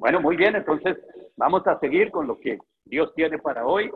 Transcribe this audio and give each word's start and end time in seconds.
Bueno, 0.00 0.18
muy 0.18 0.34
bien, 0.34 0.56
entonces 0.56 0.96
vamos 1.36 1.66
a 1.66 1.78
seguir 1.78 2.10
con 2.10 2.26
lo 2.26 2.40
que 2.40 2.58
Dios 2.86 3.12
tiene 3.14 3.36
para 3.36 3.66
hoy. 3.66 3.92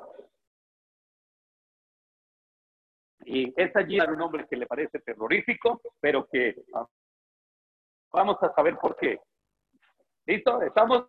Y 3.25 3.55
es 3.57 3.75
allí 3.75 3.99
un 3.99 4.19
nombre 4.19 4.47
que 4.47 4.59
le 4.59 4.67
parece 4.67 4.99
terrorífico, 5.01 5.81
pero 6.01 6.29
que 6.31 6.63
vamos 8.13 8.37
a 8.43 8.53
saber 8.53 8.77
por 8.77 8.95
qué. 8.99 9.19
¿Listo? 10.27 10.61
¿Estamos? 10.61 11.07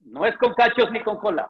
No 0.00 0.26
es 0.26 0.36
con 0.38 0.52
cachos 0.54 0.90
ni 0.90 1.00
con 1.04 1.16
cola. 1.18 1.48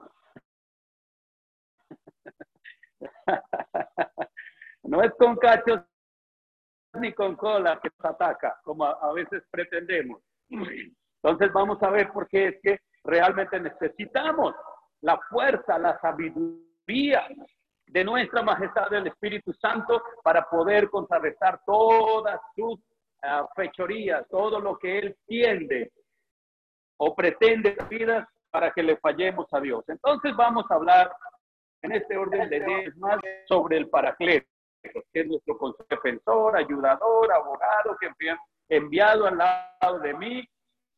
No 4.88 5.02
es 5.02 5.10
con 5.18 5.34
cachos 5.36 5.80
ni 6.94 7.12
con 7.12 7.36
cola 7.36 7.78
que 7.82 7.90
nos 7.98 8.12
ataca, 8.12 8.58
como 8.62 8.84
a, 8.84 9.12
veces 9.12 9.42
pretendemos. 9.50 10.22
Entonces 10.48 11.52
vamos 11.52 11.82
a 11.82 11.90
ver 11.90 12.10
por 12.12 12.28
qué 12.28 12.48
es 12.48 12.60
que 12.62 12.80
realmente 13.04 13.60
necesitamos 13.60 14.54
la 15.00 15.18
fuerza, 15.28 15.78
la 15.78 15.98
sabiduría 16.00 17.26
de 17.86 18.04
nuestra 18.04 18.42
majestad 18.42 18.90
del 18.90 19.08
Espíritu 19.08 19.52
Santo 19.52 20.02
para 20.22 20.48
poder 20.48 20.88
contrarrestar 20.90 21.60
todas 21.64 22.40
sus 22.54 22.74
uh, 22.74 23.46
fechorías, 23.54 24.26
todo 24.28 24.60
lo 24.60 24.76
que 24.78 24.98
Él 24.98 25.16
tiende 25.26 25.92
o 26.98 27.14
pretende 27.14 27.76
vidas 27.88 28.26
para 28.50 28.72
que 28.72 28.82
le 28.82 28.96
fallemos 28.96 29.46
a 29.52 29.60
Dios. 29.60 29.84
Entonces 29.88 30.34
vamos 30.34 30.64
a 30.70 30.74
hablar 30.74 31.12
en 31.82 31.92
este 31.92 32.16
orden 32.16 32.48
de 32.48 32.60
10 32.60 32.96
más 32.96 33.18
sobre 33.46 33.76
el 33.76 33.88
paracleto 33.88 34.48
que 34.92 35.20
es 35.20 35.26
nuestro 35.26 35.58
defensor, 35.88 36.56
ayudador, 36.56 37.32
abogado, 37.32 37.96
que 38.00 38.10
enviado 38.68 39.26
al 39.26 39.38
lado 39.38 39.98
de 40.00 40.14
mí, 40.14 40.48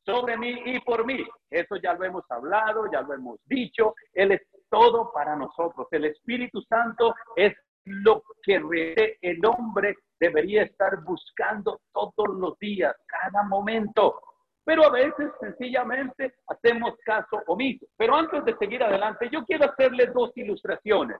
sobre 0.04 0.36
mí 0.38 0.62
y 0.64 0.80
por 0.80 1.04
mí. 1.04 1.24
Eso 1.50 1.76
ya 1.76 1.92
lo 1.94 2.04
hemos 2.04 2.24
hablado, 2.30 2.90
ya 2.90 3.02
lo 3.02 3.14
hemos 3.14 3.38
dicho. 3.44 3.94
Él 4.12 4.32
es 4.32 4.42
todo 4.70 5.12
para 5.12 5.36
nosotros. 5.36 5.86
El 5.90 6.06
Espíritu 6.06 6.62
Santo 6.62 7.14
es 7.36 7.54
lo 7.84 8.22
que 8.42 9.18
el 9.20 9.44
hombre 9.46 9.96
debería 10.18 10.62
estar 10.62 11.02
buscando 11.04 11.80
todos 11.92 12.36
los 12.38 12.58
días, 12.58 12.94
cada 13.06 13.42
momento. 13.44 14.20
Pero 14.64 14.84
a 14.84 14.90
veces 14.90 15.30
sencillamente 15.40 16.34
hacemos 16.46 16.94
caso 17.04 17.42
omiso. 17.46 17.86
Pero 17.96 18.14
antes 18.16 18.44
de 18.44 18.56
seguir 18.56 18.82
adelante, 18.82 19.28
yo 19.30 19.44
quiero 19.44 19.70
hacerles 19.70 20.12
dos 20.12 20.30
ilustraciones 20.36 21.18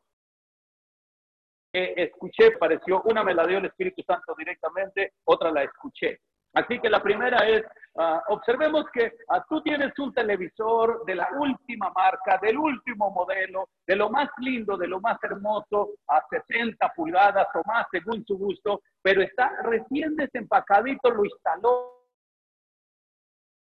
escuché, 1.72 2.52
pareció, 2.58 3.02
una 3.02 3.22
me 3.22 3.34
la 3.34 3.46
dio 3.46 3.58
el 3.58 3.66
Espíritu 3.66 4.02
Santo 4.02 4.34
directamente, 4.36 5.12
otra 5.24 5.50
la 5.50 5.62
escuché. 5.62 6.20
Así 6.54 6.80
que 6.80 6.88
la 6.88 7.02
primera 7.02 7.46
es, 7.46 7.62
ah, 7.98 8.22
observemos 8.28 8.86
que 8.92 9.12
ah, 9.28 9.44
tú 9.48 9.60
tienes 9.62 9.96
un 9.98 10.12
televisor 10.14 11.04
de 11.04 11.14
la 11.14 11.28
última 11.38 11.90
marca, 11.94 12.38
del 12.40 12.56
último 12.56 13.10
modelo, 13.10 13.68
de 13.86 13.96
lo 13.96 14.08
más 14.10 14.28
lindo, 14.38 14.76
de 14.76 14.88
lo 14.88 15.00
más 15.00 15.22
hermoso, 15.22 15.90
a 16.08 16.22
60 16.28 16.92
pulgadas 16.96 17.46
o 17.54 17.62
más 17.66 17.86
según 17.90 18.24
su 18.26 18.38
gusto, 18.38 18.80
pero 19.02 19.22
está 19.22 19.50
recién 19.62 20.16
desempacadito, 20.16 21.10
lo 21.10 21.24
instaló 21.24 21.94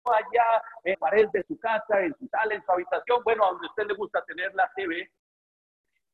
allá 0.05 0.61
en 0.85 0.95
pared 0.97 1.27
de 1.33 1.43
su 1.43 1.59
casa, 1.59 1.99
en 1.99 2.15
su 2.17 2.27
sala, 2.27 2.55
en 2.55 2.63
su 2.63 2.71
habitación, 2.71 3.21
bueno, 3.25 3.45
a 3.45 3.51
donde 3.51 3.67
usted 3.67 3.85
le 3.87 3.93
gusta 3.95 4.23
tener 4.25 4.55
la 4.55 4.71
TV, 4.73 5.09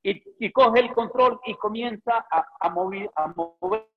y, 0.04 0.52
coge 0.52 0.82
el 0.82 0.94
control 0.94 1.40
y 1.46 1.56
comienza 1.56 2.26
a, 2.30 2.46
a, 2.60 2.70
mover, 2.70 3.10
a 3.16 3.28
moverlo 3.28 3.88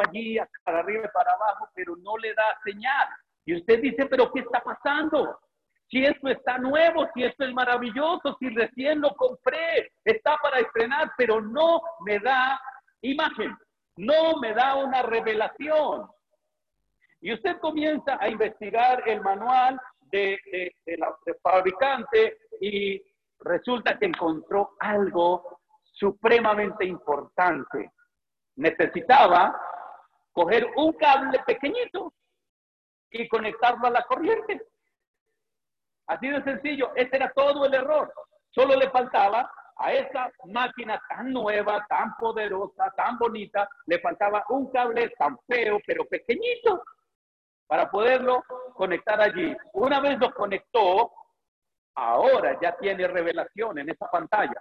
allí, 0.00 0.38
para 0.64 0.80
arriba 0.80 1.04
y 1.04 1.12
para 1.12 1.32
abajo, 1.32 1.68
pero 1.74 1.96
no 1.96 2.16
le 2.18 2.34
da 2.34 2.44
señal. 2.64 3.08
Y 3.46 3.56
usted 3.56 3.80
dice, 3.80 4.06
pero 4.06 4.32
¿qué 4.32 4.40
está 4.40 4.60
pasando? 4.60 5.38
Si 5.88 6.04
esto 6.04 6.28
está 6.28 6.58
nuevo, 6.58 7.06
si 7.14 7.22
esto 7.22 7.44
es 7.44 7.52
maravilloso, 7.52 8.36
si 8.40 8.48
recién 8.48 9.00
lo 9.00 9.14
compré, 9.14 9.92
está 10.04 10.36
para 10.38 10.58
estrenar, 10.58 11.12
pero 11.16 11.40
no 11.40 11.82
me 12.00 12.18
da 12.18 12.60
imagen, 13.02 13.56
no 13.96 14.38
me 14.40 14.52
da 14.52 14.74
una 14.76 15.02
revelación. 15.02 16.08
Y 17.20 17.32
usted 17.32 17.58
comienza 17.58 18.18
a 18.20 18.28
investigar 18.28 19.08
el 19.08 19.20
manual 19.20 19.80
de, 20.10 20.38
de 20.84 20.96
la 20.96 21.14
de 21.24 21.34
fabricante 21.34 22.38
y 22.60 23.00
resulta 23.44 23.98
que 23.98 24.06
encontró 24.06 24.74
algo 24.80 25.60
supremamente 25.92 26.84
importante. 26.84 27.92
Necesitaba 28.56 29.60
coger 30.32 30.66
un 30.76 30.92
cable 30.94 31.38
pequeñito 31.46 32.12
y 33.10 33.28
conectarlo 33.28 33.86
a 33.86 33.90
la 33.90 34.02
corriente. 34.02 34.60
Así 36.06 36.28
de 36.28 36.42
sencillo, 36.42 36.90
ese 36.96 37.16
era 37.16 37.32
todo 37.34 37.64
el 37.64 37.74
error. 37.74 38.12
Solo 38.50 38.76
le 38.76 38.90
faltaba 38.90 39.50
a 39.76 39.92
esa 39.92 40.30
máquina 40.46 41.00
tan 41.08 41.32
nueva, 41.32 41.84
tan 41.88 42.14
poderosa, 42.16 42.92
tan 42.96 43.18
bonita, 43.18 43.68
le 43.86 43.98
faltaba 44.00 44.44
un 44.48 44.70
cable 44.70 45.10
tan 45.18 45.38
feo, 45.46 45.78
pero 45.86 46.04
pequeñito, 46.04 46.82
para 47.66 47.90
poderlo 47.90 48.44
conectar 48.74 49.20
allí. 49.20 49.56
Una 49.72 50.00
vez 50.00 50.18
lo 50.18 50.32
conectó, 50.32 51.10
ahora 51.94 52.58
ya 52.60 52.76
tiene 52.76 53.06
revelación 53.06 53.78
en 53.78 53.90
esa 53.90 54.08
pantalla. 54.10 54.60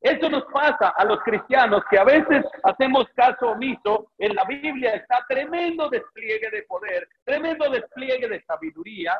Eso 0.00 0.28
nos 0.28 0.44
pasa 0.52 0.90
a 0.90 1.04
los 1.04 1.18
cristianos 1.22 1.82
que 1.90 1.98
a 1.98 2.04
veces 2.04 2.44
hacemos 2.62 3.06
caso 3.14 3.52
omiso. 3.52 4.12
En 4.18 4.34
la 4.34 4.44
Biblia 4.44 4.94
está 4.94 5.24
tremendo 5.26 5.88
despliegue 5.88 6.50
de 6.50 6.62
poder, 6.64 7.08
tremendo 7.24 7.70
despliegue 7.70 8.28
de 8.28 8.42
sabiduría, 8.42 9.18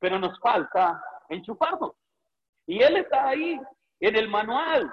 pero 0.00 0.18
nos 0.18 0.38
falta 0.40 1.00
enchufarnos. 1.28 1.92
Y 2.66 2.82
Él 2.82 2.96
está 2.96 3.28
ahí 3.28 3.60
en 4.00 4.16
el 4.16 4.28
manual 4.28 4.92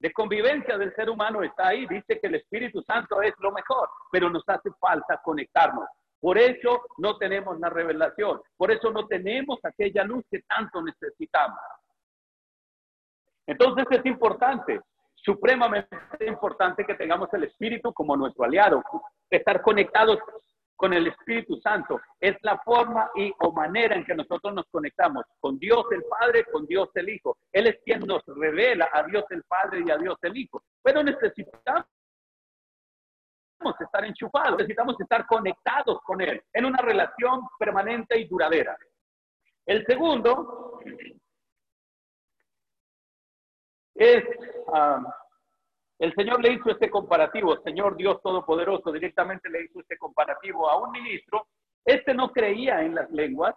de 0.00 0.12
convivencia 0.12 0.76
del 0.76 0.94
ser 0.94 1.08
humano, 1.08 1.42
está 1.42 1.68
ahí. 1.68 1.86
Dice 1.86 2.18
que 2.20 2.26
el 2.26 2.34
Espíritu 2.34 2.82
Santo 2.82 3.22
es 3.22 3.32
lo 3.38 3.52
mejor, 3.52 3.88
pero 4.10 4.28
nos 4.28 4.42
hace 4.48 4.70
falta 4.80 5.20
conectarnos. 5.22 5.88
Por 6.24 6.38
eso 6.38 6.86
no 6.96 7.18
tenemos 7.18 7.60
la 7.60 7.68
revelación, 7.68 8.40
por 8.56 8.70
eso 8.70 8.90
no 8.90 9.06
tenemos 9.06 9.58
aquella 9.62 10.04
luz 10.04 10.24
que 10.30 10.40
tanto 10.48 10.80
necesitamos. 10.80 11.58
Entonces 13.46 13.84
es 13.90 14.06
importante, 14.06 14.80
supremamente 15.16 15.94
importante 16.26 16.86
que 16.86 16.94
tengamos 16.94 17.28
el 17.34 17.44
Espíritu 17.44 17.92
como 17.92 18.16
nuestro 18.16 18.44
aliado, 18.44 18.82
estar 19.28 19.60
conectados 19.60 20.18
con 20.74 20.94
el 20.94 21.08
Espíritu 21.08 21.60
Santo. 21.60 22.00
Es 22.18 22.36
la 22.40 22.56
forma 22.60 23.10
y 23.16 23.30
o 23.40 23.52
manera 23.52 23.94
en 23.94 24.06
que 24.06 24.14
nosotros 24.14 24.54
nos 24.54 24.64
conectamos 24.70 25.26
con 25.40 25.58
Dios 25.58 25.84
el 25.90 26.04
Padre, 26.04 26.46
con 26.50 26.64
Dios 26.64 26.88
el 26.94 27.10
Hijo. 27.10 27.36
Él 27.52 27.66
es 27.66 27.76
quien 27.84 28.00
nos 28.00 28.22
revela 28.28 28.88
a 28.90 29.02
Dios 29.02 29.26
el 29.28 29.42
Padre 29.42 29.82
y 29.86 29.90
a 29.90 29.98
Dios 29.98 30.16
el 30.22 30.38
Hijo. 30.38 30.62
Pero 30.82 31.02
necesitamos 31.02 31.84
estar 33.80 34.04
enchufados, 34.04 34.58
necesitamos 34.58 35.00
estar 35.00 35.26
conectados 35.26 36.00
con 36.02 36.20
Él 36.20 36.42
en 36.52 36.64
una 36.64 36.78
relación 36.78 37.42
permanente 37.58 38.18
y 38.18 38.26
duradera. 38.26 38.76
El 39.66 39.84
segundo 39.86 40.80
es, 43.94 44.24
um, 44.66 45.06
el 45.98 46.14
Señor 46.14 46.42
le 46.42 46.52
hizo 46.52 46.70
este 46.70 46.90
comparativo, 46.90 47.56
Señor 47.62 47.96
Dios 47.96 48.20
Todopoderoso 48.22 48.92
directamente 48.92 49.48
le 49.48 49.64
hizo 49.64 49.80
este 49.80 49.96
comparativo 49.96 50.68
a 50.68 50.76
un 50.76 50.90
ministro. 50.90 51.46
Este 51.84 52.14
no 52.14 52.32
creía 52.32 52.82
en 52.82 52.94
las 52.94 53.10
lenguas, 53.10 53.54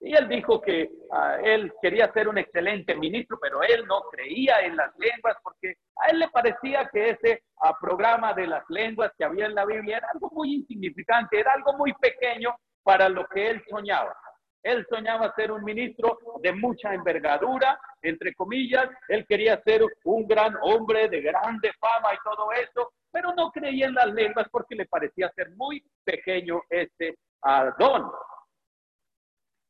y 0.00 0.14
él 0.14 0.28
dijo 0.28 0.60
que 0.60 0.90
ah, 1.12 1.38
él 1.42 1.72
quería 1.82 2.12
ser 2.12 2.28
un 2.28 2.38
excelente 2.38 2.94
ministro, 2.94 3.38
pero 3.40 3.62
él 3.62 3.84
no 3.86 4.02
creía 4.12 4.60
en 4.60 4.76
las 4.76 4.96
lenguas 4.96 5.36
porque 5.42 5.74
a 5.96 6.10
él 6.10 6.20
le 6.20 6.28
parecía 6.28 6.88
que 6.92 7.10
ese 7.10 7.42
ah, 7.62 7.76
programa 7.80 8.32
de 8.32 8.46
las 8.46 8.64
lenguas 8.68 9.12
que 9.18 9.24
había 9.24 9.46
en 9.46 9.54
la 9.54 9.64
Biblia 9.64 9.98
era 9.98 10.08
algo 10.12 10.30
muy 10.32 10.54
insignificante, 10.54 11.40
era 11.40 11.52
algo 11.52 11.72
muy 11.72 11.92
pequeño 11.94 12.54
para 12.84 13.08
lo 13.08 13.26
que 13.26 13.50
él 13.50 13.62
soñaba. 13.68 14.16
Él 14.62 14.86
soñaba 14.88 15.32
ser 15.34 15.50
un 15.50 15.64
ministro 15.64 16.18
de 16.42 16.52
mucha 16.52 16.92
envergadura, 16.92 17.78
entre 18.02 18.34
comillas, 18.34 18.88
él 19.08 19.24
quería 19.28 19.60
ser 19.62 19.82
un 20.04 20.26
gran 20.26 20.54
hombre 20.62 21.08
de 21.08 21.22
grande 21.22 21.72
fama 21.80 22.14
y 22.14 22.18
todo 22.24 22.52
eso, 22.52 22.92
pero 23.10 23.32
no 23.34 23.50
creía 23.50 23.86
en 23.86 23.94
las 23.94 24.12
lenguas 24.12 24.46
porque 24.50 24.74
le 24.74 24.86
parecía 24.86 25.30
ser 25.34 25.50
muy 25.56 25.82
pequeño 26.04 26.62
este 26.70 27.16
uh, 27.44 27.70
don. 27.78 28.10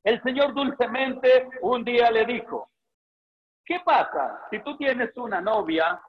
El 0.05 0.23
Señor 0.23 0.55
dulcemente 0.55 1.49
un 1.63 1.85
día 1.85 2.11
le 2.11 2.25
dijo, 2.25 2.71
¿qué 3.65 3.81
pasa 3.85 4.47
si 4.51 4.61
tú 4.63 4.77
tienes 4.77 5.17
una 5.17 5.41
novia 5.41 6.01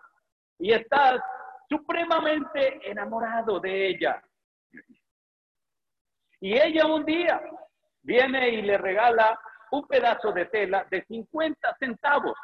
y 0.57 0.71
estás 0.71 1.21
supremamente 1.67 2.89
enamorado 2.89 3.59
de 3.59 3.89
ella? 3.89 4.23
Y 6.41 6.57
ella 6.57 6.85
un 6.85 7.03
día 7.03 7.41
viene 8.01 8.49
y 8.49 8.61
le 8.61 8.77
regala 8.77 9.39
un 9.71 9.85
pedazo 9.87 10.31
de 10.31 10.45
tela 10.45 10.85
de 10.89 11.03
50 11.05 11.75
centavos. 11.79 12.37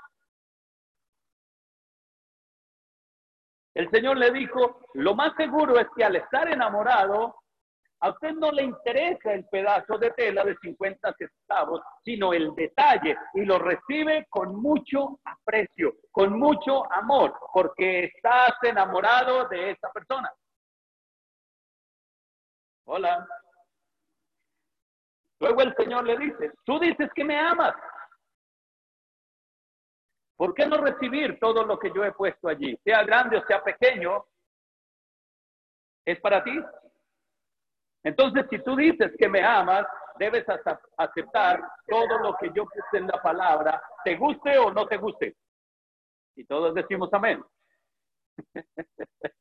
El 3.74 3.90
Señor 3.92 4.18
le 4.18 4.32
dijo, 4.32 4.82
lo 4.94 5.16
más 5.16 5.36
seguro 5.36 5.78
es 5.80 5.88
que 5.96 6.04
al 6.04 6.16
estar 6.16 6.48
enamorado, 6.50 7.36
a 8.06 8.12
usted 8.12 8.34
no 8.34 8.52
le 8.52 8.62
interesa 8.62 9.34
el 9.34 9.46
pedazo 9.46 9.98
de 9.98 10.12
tela 10.12 10.44
de 10.44 10.56
50 10.58 11.12
centavos, 11.14 11.82
sino 12.04 12.34
el 12.34 12.54
detalle 12.54 13.18
y 13.34 13.44
lo 13.46 13.58
recibe 13.58 14.28
con 14.30 14.56
mucho 14.62 15.20
aprecio, 15.24 15.96
con 16.12 16.38
mucho 16.38 16.92
amor, 16.94 17.34
porque 17.52 18.04
estás 18.04 18.54
enamorado 18.62 19.48
de 19.48 19.72
esa 19.72 19.90
persona. 19.92 20.32
Hola. 22.86 23.28
Luego 25.40 25.62
el 25.64 25.76
Señor 25.76 26.06
le 26.06 26.16
dice, 26.18 26.52
tú 26.64 26.78
dices 26.78 27.10
que 27.16 27.24
me 27.24 27.40
amas. 27.40 27.74
¿Por 30.38 30.54
qué 30.54 30.68
no 30.68 30.78
recibir 30.78 31.40
todo 31.40 31.64
lo 31.64 31.80
que 31.80 31.92
yo 31.92 32.06
he 32.06 32.12
puesto 32.12 32.50
allí? 32.50 32.78
Sea 32.84 33.04
grande 33.04 33.38
o 33.38 33.46
sea 33.48 33.64
pequeño, 33.64 34.26
es 36.06 36.20
para 36.20 36.44
ti. 36.44 36.52
Entonces, 38.06 38.46
si 38.52 38.60
tú 38.60 38.76
dices 38.76 39.12
que 39.18 39.28
me 39.28 39.44
amas, 39.44 39.84
debes 40.20 40.46
aceptar 40.98 41.60
todo 41.88 42.20
lo 42.20 42.36
que 42.38 42.52
yo 42.56 42.66
puse 42.66 42.98
en 42.98 43.08
la 43.08 43.20
palabra, 43.22 43.82
te 44.04 44.16
guste 44.16 44.58
o 44.60 44.72
no 44.72 44.86
te 44.86 44.98
guste. 44.98 45.36
Y 46.36 46.46
todos 46.46 46.76
decimos 46.76 47.10
amén. 47.14 47.44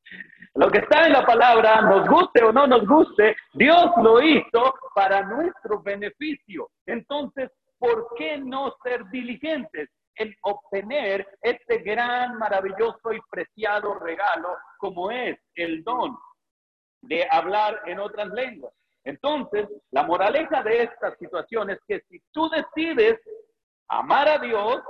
Lo 0.54 0.70
que 0.70 0.78
está 0.78 1.06
en 1.06 1.12
la 1.12 1.26
palabra, 1.26 1.82
nos 1.82 2.08
guste 2.08 2.44
o 2.44 2.52
no 2.52 2.66
nos 2.66 2.86
guste, 2.86 3.36
Dios 3.54 3.86
lo 4.00 4.22
hizo 4.22 4.72
para 4.94 5.22
nuestro 5.22 5.82
beneficio. 5.82 6.70
Entonces, 6.86 7.50
¿por 7.76 8.14
qué 8.16 8.38
no 8.38 8.72
ser 8.84 9.04
diligentes 9.06 9.90
en 10.14 10.32
obtener 10.42 11.26
este 11.42 11.78
gran, 11.78 12.38
maravilloso 12.38 13.12
y 13.12 13.20
preciado 13.28 13.98
regalo 13.98 14.56
como 14.78 15.10
es 15.10 15.36
el 15.56 15.82
don 15.82 16.16
de 17.08 17.26
hablar 17.30 17.82
en 17.86 17.98
otras 17.98 18.28
lenguas? 18.28 18.72
Entonces, 19.04 19.68
la 19.90 20.02
moraleja 20.04 20.62
de 20.62 20.84
esta 20.84 21.14
situación 21.16 21.70
es 21.70 21.78
que 21.86 22.00
si 22.08 22.22
tú 22.32 22.48
decides 22.48 23.20
amar 23.88 24.28
a 24.28 24.38
Dios, 24.38 24.82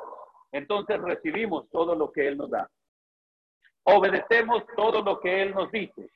entonces 0.52 1.00
recibimos 1.00 1.69
todo 1.70 1.94
lo 1.94 2.12
que 2.12 2.28
Él 2.28 2.37
nos 2.37 2.50
da 2.50 2.70
obedecemos 3.84 4.64
todo 4.76 5.02
lo 5.02 5.20
que 5.20 5.43
Él 5.43 5.55
nos 5.55 5.70
dice. 5.70 6.11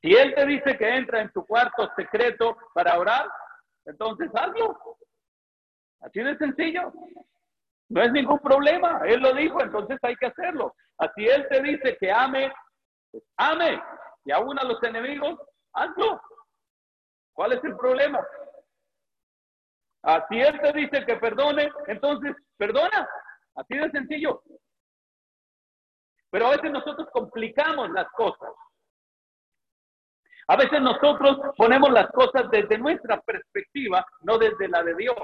Si 0.00 0.14
Él 0.14 0.34
te 0.34 0.46
dice 0.46 0.76
que 0.78 0.96
entra 0.96 1.20
en 1.20 1.32
tu 1.32 1.44
cuarto 1.44 1.90
secreto 1.96 2.56
para 2.72 2.98
orar, 2.98 3.28
entonces 3.84 4.30
hazlo. 4.34 4.78
Así 6.00 6.20
de 6.20 6.36
sencillo. 6.36 6.92
No 7.88 8.02
es 8.02 8.12
ningún 8.12 8.38
problema. 8.38 9.00
Él 9.06 9.20
lo 9.20 9.32
dijo, 9.32 9.60
entonces 9.62 9.98
hay 10.02 10.14
que 10.16 10.26
hacerlo. 10.26 10.74
Así 10.98 11.26
Él 11.26 11.46
te 11.50 11.62
dice 11.62 11.96
que 11.98 12.12
ame, 12.12 12.52
pues 13.10 13.24
ame. 13.36 13.82
Y 14.24 14.32
aún 14.32 14.58
a 14.58 14.64
los 14.64 14.82
enemigos, 14.82 15.38
hazlo. 15.72 16.20
¿Cuál 17.32 17.52
es 17.52 17.64
el 17.64 17.76
problema? 17.76 18.20
Así 20.02 20.40
Él 20.40 20.60
te 20.60 20.72
dice 20.72 21.04
que 21.04 21.16
perdone, 21.16 21.70
entonces 21.86 22.34
perdona. 22.56 23.08
Así 23.54 23.76
de 23.76 23.90
sencillo. 23.90 24.42
Pero 26.30 26.46
a 26.46 26.50
veces 26.50 26.70
nosotros 26.70 27.08
complicamos 27.12 27.90
las 27.90 28.08
cosas. 28.12 28.50
A 30.46 30.56
veces 30.56 30.80
nosotros 30.80 31.54
ponemos 31.56 31.90
las 31.90 32.08
cosas 32.10 32.50
desde 32.50 32.78
nuestra 32.78 33.20
perspectiva, 33.20 34.04
no 34.20 34.38
desde 34.38 34.68
la 34.68 34.82
de 34.82 34.94
Dios. 34.94 35.16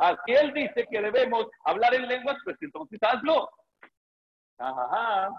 Así 0.00 0.32
Él 0.32 0.52
dice 0.52 0.86
que 0.90 1.00
debemos 1.00 1.46
hablar 1.64 1.94
en 1.94 2.08
lenguas, 2.08 2.36
pues 2.44 2.56
entonces 2.60 2.98
hazlo. 3.02 3.48
Ajá. 4.62 5.30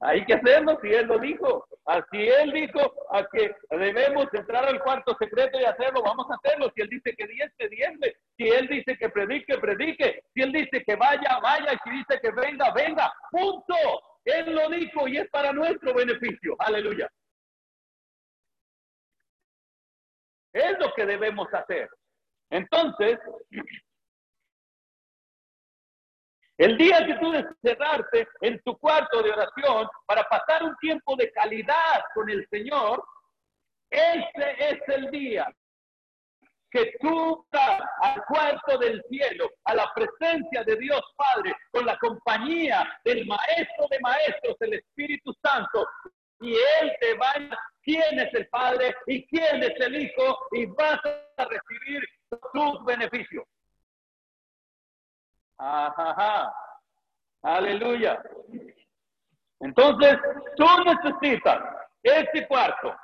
Hay 0.00 0.24
que 0.26 0.34
hacerlo 0.34 0.78
si 0.82 0.88
Él 0.92 1.06
lo 1.06 1.18
dijo. 1.18 1.66
Así 1.86 2.28
Él 2.28 2.52
dijo 2.52 2.80
a 3.10 3.26
que 3.28 3.54
debemos 3.70 4.26
entrar 4.34 4.66
al 4.66 4.82
cuarto 4.82 5.16
secreto 5.18 5.58
y 5.58 5.64
hacerlo, 5.64 6.02
vamos 6.02 6.26
a 6.30 6.34
hacerlo. 6.34 6.70
Si 6.74 6.82
Él 6.82 6.88
dice 6.90 7.14
que 7.16 7.26
diezme, 7.26 7.68
diezme. 7.68 8.14
Si 8.36 8.48
Él 8.48 8.68
dice 8.68 8.96
que 8.98 9.08
predique, 9.08 9.56
predique. 9.58 10.22
Si 10.34 10.42
Él 10.42 10.52
dice 10.52 10.84
que 10.84 10.96
vaya, 10.96 11.38
vaya. 11.42 11.72
Y 11.72 11.78
si 11.82 11.96
dice 11.96 12.20
que 12.20 12.30
venga, 12.30 12.72
venga. 12.72 13.12
Punto. 13.30 13.74
Él 14.24 14.54
lo 14.54 14.68
dijo 14.68 15.08
y 15.08 15.16
es 15.16 15.30
para 15.30 15.52
nuestro 15.52 15.94
beneficio. 15.94 16.56
Aleluya. 16.58 17.10
Es 20.52 20.78
lo 20.78 20.92
que 20.94 21.06
debemos 21.06 21.52
hacer. 21.54 21.88
Entonces, 22.50 23.18
el 26.58 26.76
día 26.78 27.06
que 27.06 27.14
tú 27.14 27.32
cerrarte 27.62 28.28
en 28.40 28.60
tu 28.62 28.76
cuarto 28.78 29.22
de 29.22 29.30
oración 29.30 29.88
para 30.06 30.22
pasar 30.24 30.64
un 30.64 30.76
tiempo 30.76 31.14
de 31.16 31.30
calidad 31.32 32.02
con 32.14 32.30
el 32.30 32.46
Señor, 32.48 33.04
ese 33.90 34.56
es 34.58 34.78
el 34.88 35.10
día 35.10 35.46
que 36.70 36.92
tú 37.00 37.46
vas 37.52 37.80
al 38.02 38.24
cuarto 38.24 38.78
del 38.78 39.02
cielo, 39.08 39.50
a 39.64 39.74
la 39.74 39.90
presencia 39.94 40.64
de 40.64 40.76
Dios 40.76 41.00
Padre, 41.16 41.54
con 41.70 41.86
la 41.86 41.96
compañía 41.98 42.86
del 43.04 43.24
Maestro 43.26 43.86
de 43.90 44.00
Maestros, 44.00 44.56
el 44.60 44.74
Espíritu 44.74 45.32
Santo, 45.42 45.86
y 46.40 46.52
Él 46.52 46.92
te 47.00 47.14
va 47.14 47.30
a 47.30 47.58
quién 47.82 48.18
es 48.18 48.34
el 48.34 48.48
Padre 48.48 48.94
y 49.06 49.26
quién 49.26 49.62
es 49.62 49.80
el 49.80 50.02
Hijo, 50.02 50.38
y 50.52 50.66
vas 50.66 51.00
a 51.36 51.44
recibir 51.44 52.02
sus 52.52 52.84
beneficios. 52.84 53.44
Ajá, 55.58 56.52
aleluya. 57.42 58.22
Entonces, 59.60 60.16
tú 60.56 60.64
necesitas 60.84 61.58
este 62.02 62.46
cuarto 62.46 62.94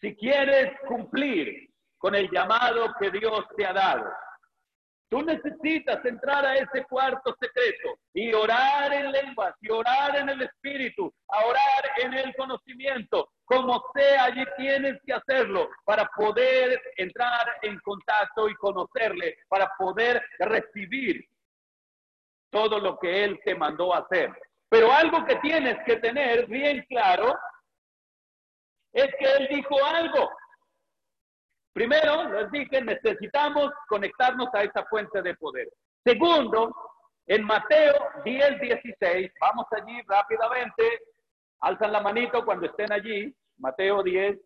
si 0.00 0.14
quieres 0.16 0.72
cumplir 0.86 1.70
con 1.98 2.14
el 2.14 2.30
llamado 2.30 2.92
que 2.98 3.10
Dios 3.10 3.44
te 3.56 3.66
ha 3.66 3.72
dado. 3.72 4.12
Tú 5.08 5.22
necesitas 5.22 6.04
entrar 6.04 6.44
a 6.44 6.56
ese 6.56 6.84
cuarto 6.88 7.34
secreto 7.40 7.96
y 8.12 8.32
orar 8.32 8.92
en 8.92 9.12
lenguas 9.12 9.54
y 9.60 9.70
orar 9.70 10.16
en 10.16 10.28
el 10.30 10.42
espíritu, 10.42 11.12
a 11.28 11.46
orar 11.46 11.90
en 11.98 12.14
el 12.14 12.34
conocimiento. 12.34 13.30
Como 13.44 13.84
sea, 13.94 14.24
allí 14.24 14.44
tienes 14.56 14.98
que 15.06 15.12
hacerlo 15.12 15.68
para 15.84 16.06
poder 16.08 16.80
entrar 16.96 17.46
en 17.62 17.78
contacto 17.80 18.48
y 18.48 18.54
conocerle, 18.56 19.36
para 19.48 19.70
poder 19.78 20.20
recibir 20.40 21.24
todo 22.50 22.80
lo 22.80 22.98
que 22.98 23.24
Él 23.24 23.38
te 23.44 23.54
mandó 23.54 23.94
hacer. 23.94 24.32
Pero 24.68 24.90
algo 24.92 25.24
que 25.24 25.36
tienes 25.36 25.76
que 25.86 25.96
tener 25.96 26.46
bien 26.46 26.84
claro 26.88 27.32
es 28.92 29.08
que 29.18 29.24
Él 29.24 29.48
dijo 29.50 29.84
algo. 29.84 30.30
Primero, 31.76 32.32
les 32.32 32.50
dije, 32.50 32.80
necesitamos 32.80 33.70
conectarnos 33.86 34.48
a 34.54 34.62
esa 34.62 34.82
fuente 34.86 35.20
de 35.20 35.34
poder. 35.34 35.68
Segundo, 36.02 36.74
en 37.26 37.44
Mateo 37.44 37.92
10, 38.24 38.60
16, 38.62 39.30
vamos 39.38 39.66
allí 39.72 40.00
rápidamente, 40.08 41.00
alzan 41.60 41.92
la 41.92 42.00
manito 42.00 42.46
cuando 42.46 42.64
estén 42.64 42.90
allí, 42.90 43.30
Mateo 43.58 44.02
10. 44.02 44.38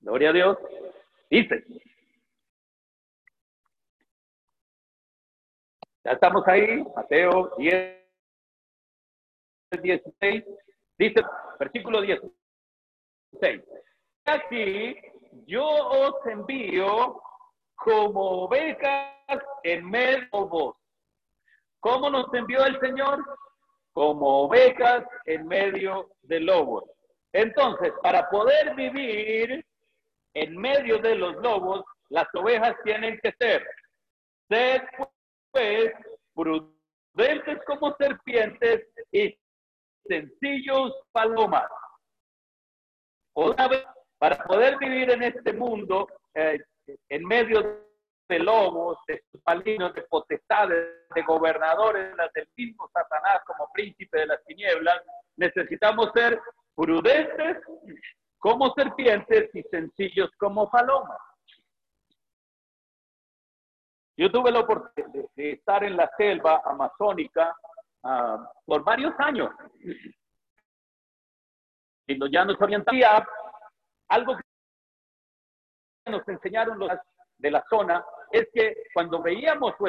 Gloria 0.00 0.30
a 0.30 0.32
Dios. 0.32 0.58
Dice, 1.28 1.62
Ya 6.04 6.12
estamos 6.12 6.42
ahí, 6.48 6.82
Mateo 6.96 7.54
10, 7.58 7.96
16, 9.82 10.44
dice, 10.98 11.22
versículo 11.60 12.00
16. 12.00 13.62
Aquí 14.24 14.96
yo 15.46 15.64
os 15.64 16.26
envío 16.26 17.22
como 17.76 18.44
ovejas 18.44 19.12
en 19.62 19.88
medio 19.88 20.26
de 20.32 20.44
vos. 20.48 20.76
¿Cómo 21.78 22.10
nos 22.10 22.32
envió 22.34 22.64
el 22.66 22.80
Señor? 22.80 23.24
Como 23.92 24.44
ovejas 24.44 25.04
en 25.26 25.46
medio 25.46 26.10
de 26.22 26.40
lobos. 26.40 26.84
Entonces, 27.32 27.92
para 28.02 28.28
poder 28.28 28.74
vivir 28.74 29.64
en 30.34 30.56
medio 30.56 30.98
de 30.98 31.14
los 31.14 31.36
lobos, 31.36 31.84
las 32.08 32.26
ovejas 32.34 32.74
tienen 32.84 33.20
que 33.22 33.32
ser 33.38 33.64
pues, 35.52 35.92
prudentes 36.34 37.58
como 37.66 37.94
serpientes 37.96 38.88
y 39.12 39.38
sencillos 40.06 40.92
palomas. 41.12 41.68
Otra 43.34 43.68
vez, 43.68 43.84
para 44.18 44.42
poder 44.44 44.78
vivir 44.78 45.10
en 45.10 45.22
este 45.22 45.52
mundo, 45.52 46.08
eh, 46.34 46.58
en 47.08 47.24
medio 47.24 47.86
de 48.28 48.38
lobos, 48.38 48.98
de 49.06 49.22
malignos, 49.46 49.94
de 49.94 50.02
potestades, 50.02 51.06
de 51.14 51.22
gobernadores, 51.22 52.16
las 52.16 52.32
del 52.32 52.48
mismo 52.56 52.88
Satanás 52.92 53.40
como 53.46 53.70
príncipe 53.72 54.20
de 54.20 54.26
las 54.26 54.44
tinieblas, 54.44 55.02
necesitamos 55.36 56.10
ser 56.14 56.40
prudentes 56.74 57.58
como 58.38 58.72
serpientes 58.74 59.50
y 59.54 59.62
sencillos 59.70 60.30
como 60.38 60.70
palomas. 60.70 61.18
Yo 64.22 64.30
tuve 64.30 64.52
la 64.52 64.60
oportunidad 64.60 65.28
de 65.34 65.50
estar 65.50 65.82
en 65.82 65.96
la 65.96 66.08
selva 66.16 66.62
amazónica 66.64 67.56
uh, 68.04 68.38
por 68.64 68.84
varios 68.84 69.12
años. 69.18 69.50
Y 72.06 72.14
los 72.14 72.30
llanos 72.30 72.56
orientales, 72.60 73.04
algo 74.10 74.36
que 74.36 76.12
nos 76.12 76.28
enseñaron 76.28 76.78
los 76.78 76.88
de 77.38 77.50
la 77.50 77.64
zona 77.68 78.04
es 78.30 78.46
que 78.54 78.84
cuando 78.94 79.20
veíamos 79.20 79.74
o 79.80 79.88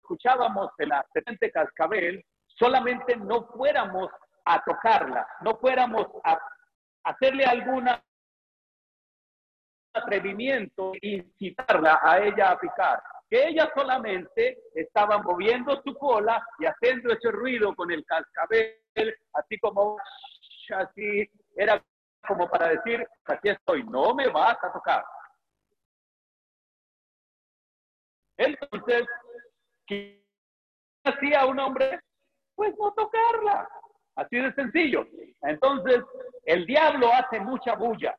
escuchábamos 0.00 0.72
el 0.78 0.88
la 0.88 1.06
serpiente 1.12 1.52
cascabel, 1.52 2.20
solamente 2.48 3.14
no 3.14 3.46
fuéramos 3.46 4.10
a 4.44 4.60
tocarla, 4.64 5.24
no 5.42 5.56
fuéramos 5.58 6.08
a 6.24 6.36
hacerle 7.04 7.44
algún 7.44 7.88
atrevimiento, 9.94 10.92
incitarla 11.00 12.00
a 12.02 12.18
ella 12.18 12.50
a 12.50 12.58
picar, 12.58 13.02
que 13.30 13.48
ella 13.48 13.70
solamente 13.74 14.58
estaba 14.74 15.18
moviendo 15.18 15.80
su 15.82 15.94
cola 15.94 16.44
y 16.58 16.66
haciendo 16.66 17.12
ese 17.12 17.30
ruido 17.30 17.74
con 17.74 17.90
el 17.90 18.04
cascabel, 18.04 18.76
así 19.32 19.58
como 19.58 19.96
así, 20.76 21.28
era 21.56 21.82
como 22.26 22.48
para 22.48 22.68
decir, 22.68 23.06
aquí 23.26 23.50
estoy, 23.50 23.84
no 23.84 24.14
me 24.14 24.28
vas 24.28 24.56
a 24.62 24.72
tocar. 24.72 25.04
Entonces, 28.36 29.06
¿qué 29.86 30.24
hacía 31.04 31.46
un 31.46 31.58
hombre? 31.60 32.00
Pues 32.54 32.74
no 32.78 32.92
tocarla. 32.92 33.68
Así 34.16 34.36
de 34.36 34.52
sencillo. 34.54 35.06
Entonces, 35.42 36.02
el 36.44 36.66
diablo 36.66 37.12
hace 37.12 37.40
mucha 37.40 37.74
bulla. 37.74 38.16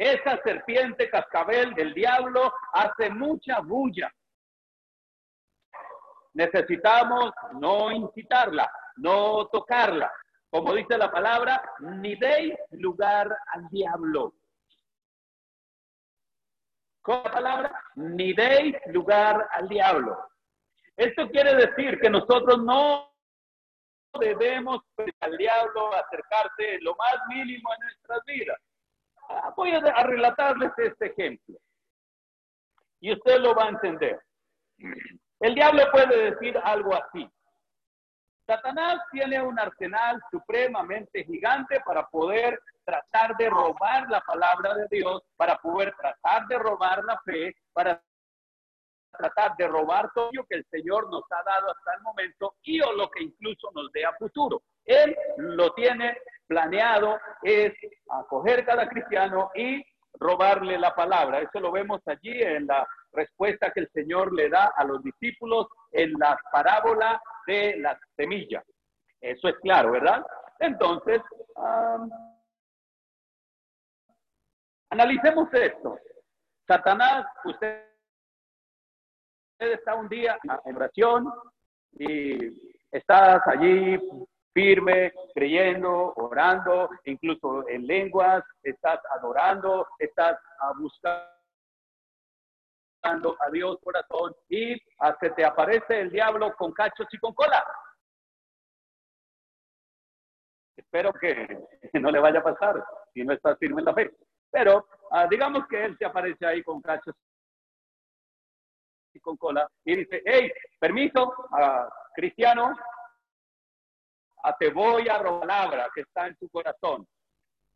Esa 0.00 0.40
serpiente 0.42 1.10
cascabel 1.10 1.74
del 1.74 1.92
diablo 1.92 2.54
hace 2.72 3.10
mucha 3.10 3.60
bulla. 3.60 4.10
Necesitamos 6.32 7.32
no 7.60 7.90
incitarla, 7.90 8.72
no 8.96 9.46
tocarla. 9.48 10.10
Como 10.48 10.72
dice 10.72 10.96
la 10.96 11.12
palabra, 11.12 11.60
ni 11.80 12.14
deis 12.14 12.54
lugar 12.70 13.28
al 13.52 13.68
diablo. 13.68 14.32
Con 17.02 17.22
la 17.22 17.30
palabra, 17.30 17.84
ni 17.96 18.32
deis 18.32 18.74
lugar 18.86 19.48
al 19.52 19.68
diablo. 19.68 20.30
Esto 20.96 21.28
quiere 21.28 21.54
decir 21.56 22.00
que 22.00 22.08
nosotros 22.08 22.56
no 22.64 23.12
debemos 24.18 24.80
al 25.20 25.36
diablo 25.36 25.92
acercarse 25.92 26.78
lo 26.80 26.96
más 26.96 27.16
mínimo 27.28 27.68
en 27.74 27.80
nuestras 27.80 28.24
vidas. 28.24 28.58
Ah, 29.30 29.52
voy 29.56 29.70
a, 29.70 29.80
relatarles 30.02 30.72
este 30.76 31.06
ejemplo 31.06 31.56
y 33.00 33.12
usted 33.12 33.38
lo 33.38 33.54
va 33.54 33.66
a 33.66 33.68
entender. 33.68 34.20
El 35.38 35.54
diablo 35.54 35.84
puede 35.92 36.32
decir 36.32 36.58
algo 36.62 36.94
así. 36.94 37.28
Satanás 38.44 39.00
tiene 39.12 39.40
un 39.40 39.58
arsenal 39.58 40.20
supremamente 40.30 41.24
gigante 41.24 41.80
para 41.86 42.06
poder 42.08 42.60
tratar 42.84 43.36
de 43.36 43.48
robar 43.48 44.10
la 44.10 44.20
palabra 44.22 44.74
de 44.74 44.86
Dios, 44.90 45.22
para 45.36 45.56
poder 45.58 45.94
tratar 45.94 46.48
de 46.48 46.58
robar 46.58 47.04
la 47.04 47.16
fe, 47.24 47.54
para 47.72 48.02
tratar 49.16 49.56
de 49.56 49.68
robar 49.68 50.10
todo 50.12 50.30
lo 50.32 50.44
que 50.44 50.56
el 50.56 50.66
Señor 50.70 51.08
nos 51.10 51.22
ha 51.30 51.42
dado 51.44 51.70
hasta 51.70 51.94
el 51.94 52.02
momento 52.02 52.56
y 52.62 52.80
o 52.80 52.92
lo 52.92 53.08
que 53.10 53.22
incluso 53.22 53.70
nos 53.72 53.92
dé 53.92 54.04
a 54.04 54.12
futuro. 54.14 54.62
Él 54.84 55.16
lo 55.36 55.72
tiene 55.74 56.18
planeado, 56.48 57.20
es 57.42 57.72
acoger 58.10 58.64
cada 58.64 58.88
cristiano 58.88 59.50
y 59.54 59.84
robarle 60.14 60.78
la 60.78 60.94
palabra. 60.94 61.40
Eso 61.40 61.60
lo 61.60 61.72
vemos 61.72 62.00
allí 62.06 62.42
en 62.42 62.66
la 62.66 62.86
respuesta 63.12 63.70
que 63.70 63.80
el 63.80 63.90
Señor 63.92 64.32
le 64.32 64.48
da 64.48 64.72
a 64.76 64.84
los 64.84 65.02
discípulos 65.02 65.66
en 65.92 66.12
la 66.18 66.38
parábola 66.52 67.20
de 67.46 67.76
la 67.78 67.98
semilla. 68.16 68.62
Eso 69.20 69.48
es 69.48 69.56
claro, 69.58 69.92
¿verdad? 69.92 70.24
Entonces, 70.58 71.20
analicemos 74.90 75.52
esto. 75.52 75.98
Satanás, 76.66 77.26
usted 77.44 77.86
está 79.58 79.94
un 79.94 80.08
día 80.08 80.38
en 80.64 80.76
oración 80.76 81.32
y 81.92 82.36
estás 82.90 83.40
allí 83.46 83.98
firme, 84.52 85.12
creyendo, 85.34 86.12
orando, 86.16 86.90
incluso 87.04 87.68
en 87.68 87.86
lenguas, 87.86 88.44
estás 88.62 89.00
adorando, 89.16 89.86
estás 89.98 90.38
buscando 90.78 91.26
a 93.02 93.50
Dios 93.52 93.78
corazón 93.82 94.34
y 94.48 94.74
se 95.20 95.30
te 95.30 95.44
aparece 95.44 96.00
el 96.00 96.10
diablo 96.10 96.54
con 96.56 96.72
cachos 96.72 97.06
y 97.12 97.18
con 97.18 97.32
cola. 97.34 97.64
Espero 100.76 101.12
que 101.12 101.46
no 102.00 102.10
le 102.10 102.18
vaya 102.18 102.40
a 102.40 102.44
pasar 102.44 102.84
si 103.12 103.22
no 103.22 103.32
estás 103.32 103.58
firme 103.58 103.80
en 103.80 103.86
la 103.86 103.94
fe. 103.94 104.10
Pero 104.50 104.86
ah, 105.10 105.26
digamos 105.28 105.66
que 105.68 105.84
él 105.84 105.96
se 105.96 106.04
aparece 106.04 106.44
ahí 106.44 106.62
con 106.62 106.80
cachos 106.80 107.14
y 109.12 109.20
con 109.20 109.36
cola 109.36 109.68
y 109.84 109.96
dice, 109.96 110.22
hey, 110.24 110.52
permiso, 110.78 111.34
a 111.52 111.88
cristiano, 112.14 112.76
a 114.42 114.56
te 114.56 114.70
voy 114.70 115.08
a 115.08 115.18
robar 115.18 115.46
la 115.46 115.54
palabra 115.54 115.90
que 115.94 116.02
está 116.02 116.26
en 116.26 116.36
tu 116.36 116.48
corazón. 116.50 117.06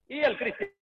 Y 0.06 0.20
el 0.20 0.36
cristiano, 0.38 0.76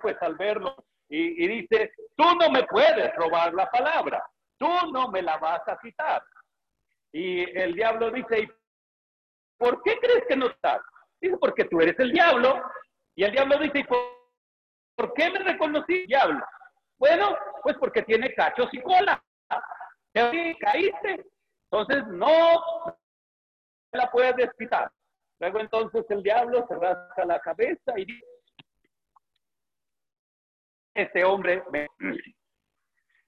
pues 0.00 0.16
al 0.20 0.36
verlo, 0.36 0.76
y, 1.08 1.44
y, 1.44 1.48
dice, 1.48 1.92
tú 2.16 2.24
no 2.38 2.50
me 2.50 2.64
puedes 2.64 3.14
robar 3.16 3.54
la 3.54 3.70
palabra, 3.70 4.22
tú 4.58 4.68
no 4.92 5.08
me 5.08 5.22
la 5.22 5.38
vas 5.38 5.66
a 5.66 5.78
quitar. 5.78 6.22
Y 7.12 7.40
el 7.58 7.74
diablo 7.74 8.10
dice, 8.10 8.48
¿por 9.56 9.82
qué 9.82 9.98
crees 9.98 10.24
que 10.28 10.36
no 10.36 10.46
estás? 10.46 10.80
Dice, 11.20 11.36
porque 11.38 11.64
tú 11.64 11.80
eres 11.80 11.98
el 11.98 12.12
diablo. 12.12 12.62
Y 13.14 13.24
el 13.24 13.32
diablo 13.32 13.58
dice, 13.58 13.84
¿por, 13.84 13.98
¿por 14.94 15.14
qué 15.14 15.30
me 15.30 15.38
reconocí 15.38 16.06
diablo? 16.06 16.44
Bueno, 16.98 17.36
pues 17.62 17.76
porque 17.78 18.02
tiene 18.02 18.34
cachos 18.34 18.68
y 18.72 18.82
cola. 18.82 19.22
caíste. 20.12 21.24
Entonces 21.70 22.06
no 22.08 22.62
la 23.92 24.10
puedes 24.10 24.36
desquitar. 24.36 24.90
Luego 25.40 25.60
entonces 25.60 26.04
el 26.10 26.22
diablo 26.22 26.66
se 26.68 26.74
rasca 26.74 27.24
la 27.24 27.40
cabeza 27.40 27.92
y 27.96 28.04
dice, 28.04 28.26
este 30.94 31.24
hombre 31.24 31.62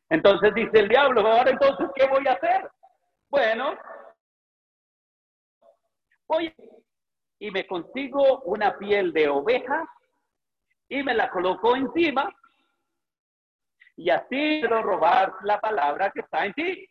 Entonces 0.08 0.52
dice 0.54 0.80
el 0.80 0.88
diablo, 0.88 1.20
ahora 1.20 1.50
entonces, 1.50 1.88
¿qué 1.94 2.06
voy 2.08 2.26
a 2.26 2.32
hacer? 2.32 2.68
Bueno, 3.28 3.78
voy 6.26 6.52
y 7.38 7.50
me 7.50 7.66
consigo 7.66 8.40
una 8.42 8.76
piel 8.76 9.12
de 9.12 9.28
oveja 9.28 9.88
y 10.88 11.02
me 11.02 11.14
la 11.14 11.30
coloco 11.30 11.74
encima 11.76 12.28
y 13.96 14.10
así 14.10 14.60
quiero 14.60 14.82
robar 14.82 15.32
la 15.42 15.60
palabra 15.60 16.10
que 16.10 16.20
está 16.20 16.46
en 16.46 16.54
ti. 16.54 16.88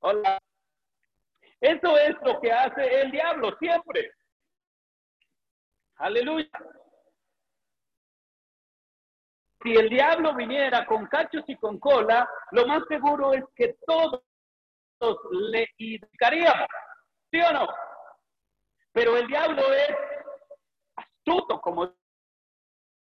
Hola. 0.00 0.38
Eso 1.60 1.98
es 1.98 2.14
lo 2.22 2.40
que 2.40 2.52
hace 2.52 3.00
el 3.00 3.10
diablo 3.10 3.56
siempre. 3.58 4.12
Aleluya. 5.96 6.48
Si 9.62 9.72
el 9.72 9.88
diablo 9.88 10.34
viniera 10.34 10.86
con 10.86 11.06
cachos 11.06 11.42
y 11.48 11.56
con 11.56 11.80
cola, 11.80 12.28
lo 12.52 12.66
más 12.66 12.82
seguro 12.88 13.32
es 13.32 13.42
que 13.56 13.76
todos 13.84 14.22
le 15.50 15.68
indicaríamos. 15.78 16.68
¿Sí 17.30 17.40
o 17.40 17.52
no? 17.52 17.66
Pero 18.92 19.16
el 19.16 19.26
diablo 19.26 19.62
es 19.72 19.96
astuto, 20.94 21.60
como 21.60 21.92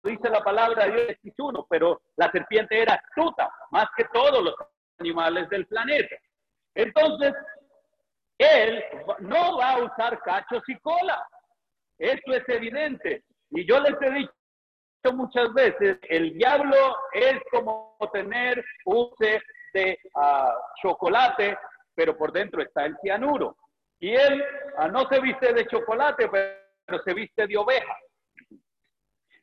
dice 0.03 0.31
la 0.31 0.43
palabra 0.43 0.87
de 0.87 0.93
Dios 0.93 1.19
es 1.23 1.65
pero 1.69 2.01
la 2.17 2.31
serpiente 2.31 2.81
era 2.81 2.95
astuta, 2.95 3.53
más 3.71 3.87
que 3.95 4.05
todos 4.13 4.43
los 4.43 4.55
animales 4.99 5.49
del 5.51 5.67
planeta. 5.67 6.17
Entonces, 6.79 7.35
él 8.39 8.85
no 9.19 9.59
va 9.59 9.73
a 9.73 9.83
usar 9.83 10.21
cachos 10.23 10.63
y 10.69 10.79
cola. 10.79 11.27
Esto 11.99 12.35
es 12.35 12.49
evidente. 12.49 13.25
Y 13.51 13.67
yo 13.67 13.81
les 13.81 14.01
he 14.01 14.11
dicho 14.13 15.13
muchas 15.13 15.53
veces, 15.55 15.99
el 16.03 16.35
diablo 16.35 16.77
es 17.13 17.41
como 17.51 17.99
tener 18.13 18.65
un 18.85 19.11
de 19.19 19.99
ah, 20.15 20.57
chocolate, 20.81 21.59
pero 21.97 22.17
por 22.17 22.31
dentro 22.31 22.63
está 22.63 22.85
el 22.85 22.97
cianuro. 23.03 23.57
Y 23.99 24.15
él 24.15 24.45
ah, 24.77 24.87
no 24.87 25.09
se 25.09 25.21
viste 25.21 25.53
de 25.53 25.67
chocolate, 25.67 26.29
pero 26.29 27.03
se 27.03 27.13
viste 27.13 27.45
de 27.49 27.57
oveja. 27.57 27.97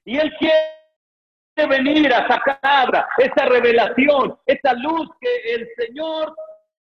Y 0.06 0.18
él 0.18 0.34
quiere 0.40 1.68
venir 1.68 2.14
a 2.14 2.28
sacar 2.30 3.08
esa 3.18 3.46
revelación, 3.46 4.40
esa 4.46 4.74
luz 4.74 5.10
que 5.20 5.54
el 5.54 5.68
Señor 5.78 6.34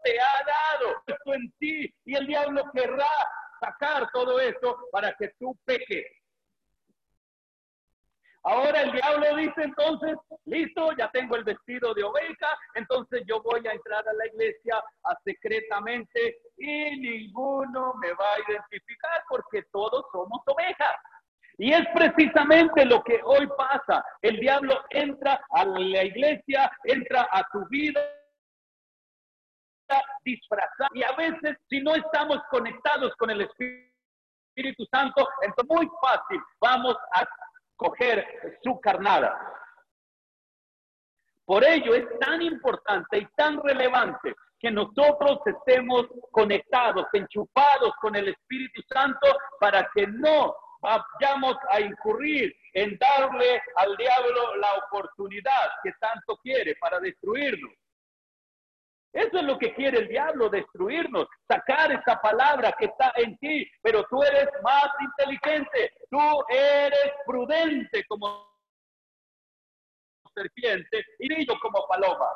te 0.03 0.21
ha 0.21 0.45
dado 0.45 1.03
esto 1.07 1.35
en 1.35 1.53
ti 1.59 1.95
y 2.05 2.15
el 2.15 2.27
diablo 2.27 2.65
querrá 2.73 3.09
sacar 3.61 4.09
todo 4.13 4.41
eso 4.41 4.79
para 4.93 5.13
que 5.15 5.31
tú 5.39 5.57
peques. 5.65 6.07
Ahora 8.45 8.83
el 8.83 8.93
diablo 8.93 9.37
dice 9.37 9.63
entonces, 9.63 10.17
listo, 10.47 10.93
ya 10.97 11.11
tengo 11.11 11.37
el 11.37 11.45
vestido 11.45 11.93
de 11.93 12.05
oveja, 12.05 12.57
entonces 12.75 13.23
yo 13.27 13.43
voy 13.43 13.67
a 13.67 13.73
entrar 13.73 14.09
a 14.09 14.13
la 14.13 14.27
iglesia 14.27 14.83
a 15.05 15.15
secretamente 15.25 16.39
y 16.57 16.99
ninguno 16.99 17.95
me 18.01 18.13
va 18.13 18.35
a 18.35 18.51
identificar 18.51 19.23
porque 19.29 19.65
todos 19.73 20.07
somos 20.13 20.41
ovejas. 20.47 20.95
Y 21.59 21.73
es 21.73 21.85
precisamente 21.93 22.85
lo 22.85 23.03
que 23.03 23.21
hoy 23.25 23.49
pasa. 23.59 24.05
El 24.23 24.39
diablo 24.39 24.81
entra 24.91 25.45
a 25.51 25.65
la 25.65 26.05
iglesia, 26.05 26.71
entra 26.85 27.29
a 27.33 27.43
tu 27.53 27.67
vida 27.69 28.01
disfrazado. 30.25 30.91
Y 30.95 31.03
a 31.03 31.13
veces, 31.13 31.57
si 31.69 31.81
no 31.81 31.95
estamos 31.95 32.41
conectados 32.51 33.13
con 33.17 33.31
el 33.31 33.43
Espíritu 33.43 34.85
Santo, 34.91 35.29
entonces 35.43 35.77
muy 35.77 35.91
fácil 36.01 36.41
vamos 36.61 36.97
a 37.15 37.27
coger 37.77 38.59
su 38.63 38.81
carnada. 38.81 39.39
Por 41.45 41.65
ello 41.65 41.95
es 41.95 42.07
tan 42.21 42.43
importante 42.43 43.19
y 43.19 43.27
tan 43.37 43.63
relevante 43.63 44.35
que 44.59 44.71
nosotros 44.71 45.39
estemos 45.47 46.07
conectados, 46.31 47.07
enchufados 47.13 47.93
con 48.01 48.17
el 48.17 48.29
Espíritu 48.29 48.83
Santo 48.93 49.29
para 49.61 49.89
que 49.95 50.07
no 50.07 50.55
vayamos 50.81 51.57
a 51.71 51.81
incurrir 51.81 52.55
en 52.75 52.99
darle 52.99 53.63
al 53.77 53.97
diablo 53.97 54.57
la 54.57 54.75
oportunidad 54.75 55.71
que 55.83 55.93
tanto 56.01 56.37
quiere 56.43 56.77
para 56.81 57.01
destruirnos. 57.01 57.73
Eso 59.13 59.39
es 59.39 59.45
lo 59.45 59.59
que 59.59 59.75
quiere 59.75 60.01
el 60.01 60.09
diablo, 60.09 60.51
destruirnos, 60.51 61.27
sacar 61.49 61.91
esa 61.93 62.21
palabra 62.21 62.75
que 62.79 62.87
está 62.87 63.13
en 63.17 63.37
ti, 63.39 63.67
pero 63.83 64.05
tú 64.05 64.23
eres 64.23 64.49
más 64.63 64.89
inteligente, 65.01 65.93
tú 66.11 66.19
eres 66.51 67.13
prudente 67.27 68.05
como 68.07 68.47
serpiente 70.35 71.05
y 71.19 71.47
yo 71.47 71.59
como 71.61 71.87
paloma. 71.89 72.29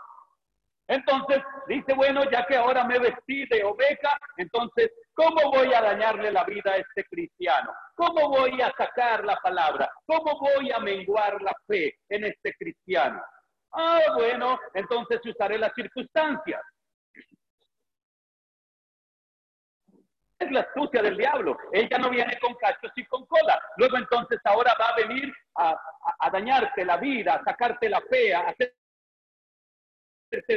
Entonces 0.89 1.43
dice, 1.69 1.95
bueno, 1.95 2.29
ya 2.31 2.45
que 2.47 2.57
ahora 2.57 2.85
me 2.85 2.99
vestí 2.99 3.47
de 3.47 3.65
oveja, 3.65 4.19
entonces, 4.37 4.91
¿cómo 5.15 5.51
voy 5.51 5.73
a 5.73 5.81
dañarle 5.81 6.33
la 6.33 6.45
vida 6.45 6.73
a 6.73 6.77
este 6.77 7.05
cristiano? 7.05 7.73
¿Cómo 7.95 8.29
voy 8.29 8.61
a 8.61 8.73
sacar 8.77 9.25
la 9.25 9.37
palabra? 9.37 9.89
¿Cómo 10.07 10.39
voy 10.41 10.71
a 10.73 10.81
menguar 10.81 11.41
la 11.41 11.55
fe 11.67 11.95
en 12.09 12.25
este 12.25 12.53
cristiano? 12.55 13.23
Ah, 13.73 14.01
bueno, 14.15 14.59
entonces 14.75 15.21
usaré 15.25 15.59
las 15.59 15.73
circunstancias. 15.75 16.61
Es 20.39 20.51
la 20.51 20.61
astucia 20.61 21.03
del 21.03 21.17
diablo. 21.17 21.57
Ella 21.73 21.99
no 21.99 22.11
viene 22.11 22.39
con 22.41 22.55
cachos 22.57 22.91
y 22.97 23.05
con 23.07 23.25
cola. 23.27 23.61
Luego 23.77 23.97
entonces 23.97 24.41
ahora 24.45 24.75
va 24.79 24.89
a 24.89 24.97
venir 24.97 25.33
a, 25.57 25.77
dañarte 26.31 26.85
la 26.85 26.97
vida, 26.97 27.35
a 27.35 27.45
sacarte 27.45 27.89
la 27.89 28.01
fe, 28.03 28.35
a 28.35 28.49
hacerte 28.49 28.75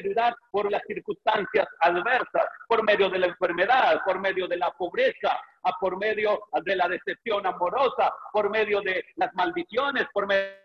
dudar 0.04 0.36
por 0.52 0.72
las 0.72 0.82
circunstancias 0.88 1.68
adversas, 1.82 2.48
por 2.68 2.84
medio 2.84 3.10
de 3.10 3.20
la 3.20 3.28
enfermedad, 3.28 4.02
por 4.04 4.20
medio 4.20 4.48
de 4.48 4.58
la 4.58 4.72
pobreza, 4.72 5.40
por 5.80 5.98
medio 5.98 6.48
de 6.64 6.76
la 6.76 6.88
decepción 6.88 7.46
amorosa, 7.46 8.12
por 8.32 8.50
medio 8.50 8.82
de 8.82 9.06
las 9.16 9.34
maldiciones, 9.36 10.08
por 10.14 10.28
medio 10.28 10.65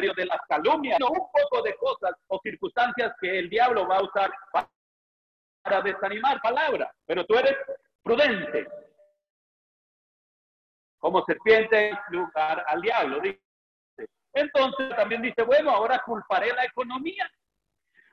de 0.00 0.26
las 0.26 0.40
calumnias, 0.48 0.98
un 1.00 1.28
poco 1.30 1.62
de 1.62 1.74
cosas 1.76 2.12
o 2.28 2.40
circunstancias 2.42 3.12
que 3.20 3.38
el 3.38 3.48
diablo 3.48 3.86
va 3.86 3.98
a 3.98 4.02
usar 4.02 4.30
para 5.62 5.82
desanimar 5.82 6.40
palabras. 6.40 6.90
Pero 7.06 7.24
tú 7.26 7.36
eres 7.36 7.56
prudente, 8.02 8.66
como 10.98 11.24
serpiente 11.24 11.90
en 11.90 11.98
lugar 12.10 12.64
al 12.66 12.80
diablo. 12.80 13.20
Dice. 13.20 13.40
Entonces 14.32 14.94
también 14.96 15.22
dice, 15.22 15.42
bueno, 15.42 15.70
ahora 15.70 16.02
culparé 16.04 16.52
la 16.52 16.64
economía. 16.64 17.28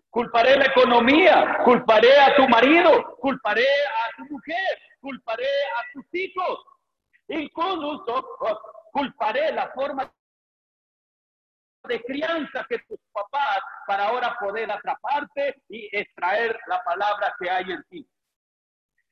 Culparé 0.10 0.56
la 0.56 0.67
economía, 0.67 1.58
culparé 1.65 2.17
a 2.17 2.36
tu 2.38 2.48
marido, 2.48 3.17
culparé 3.17 3.67
a 3.67 4.15
tu 4.15 4.24
mujer, 4.34 4.80
culparé 5.02 5.43
a 5.43 5.82
tus 5.91 6.06
hijos. 6.13 6.63
Incluso 7.28 8.26
culparé 8.93 9.52
la 9.52 9.69
forma 9.71 10.10
de 11.88 12.02
crianza 12.04 12.65
que 12.69 12.80
tus 12.88 13.00
papás 13.12 13.60
para 13.88 14.08
ahora 14.08 14.36
poder 14.39 14.71
atraparte 14.71 15.56
y 15.69 15.89
extraer 15.91 16.60
la 16.67 16.84
palabra 16.84 17.34
que 17.39 17.50
hay 17.50 17.71
en 17.71 17.84
ti. 17.89 18.08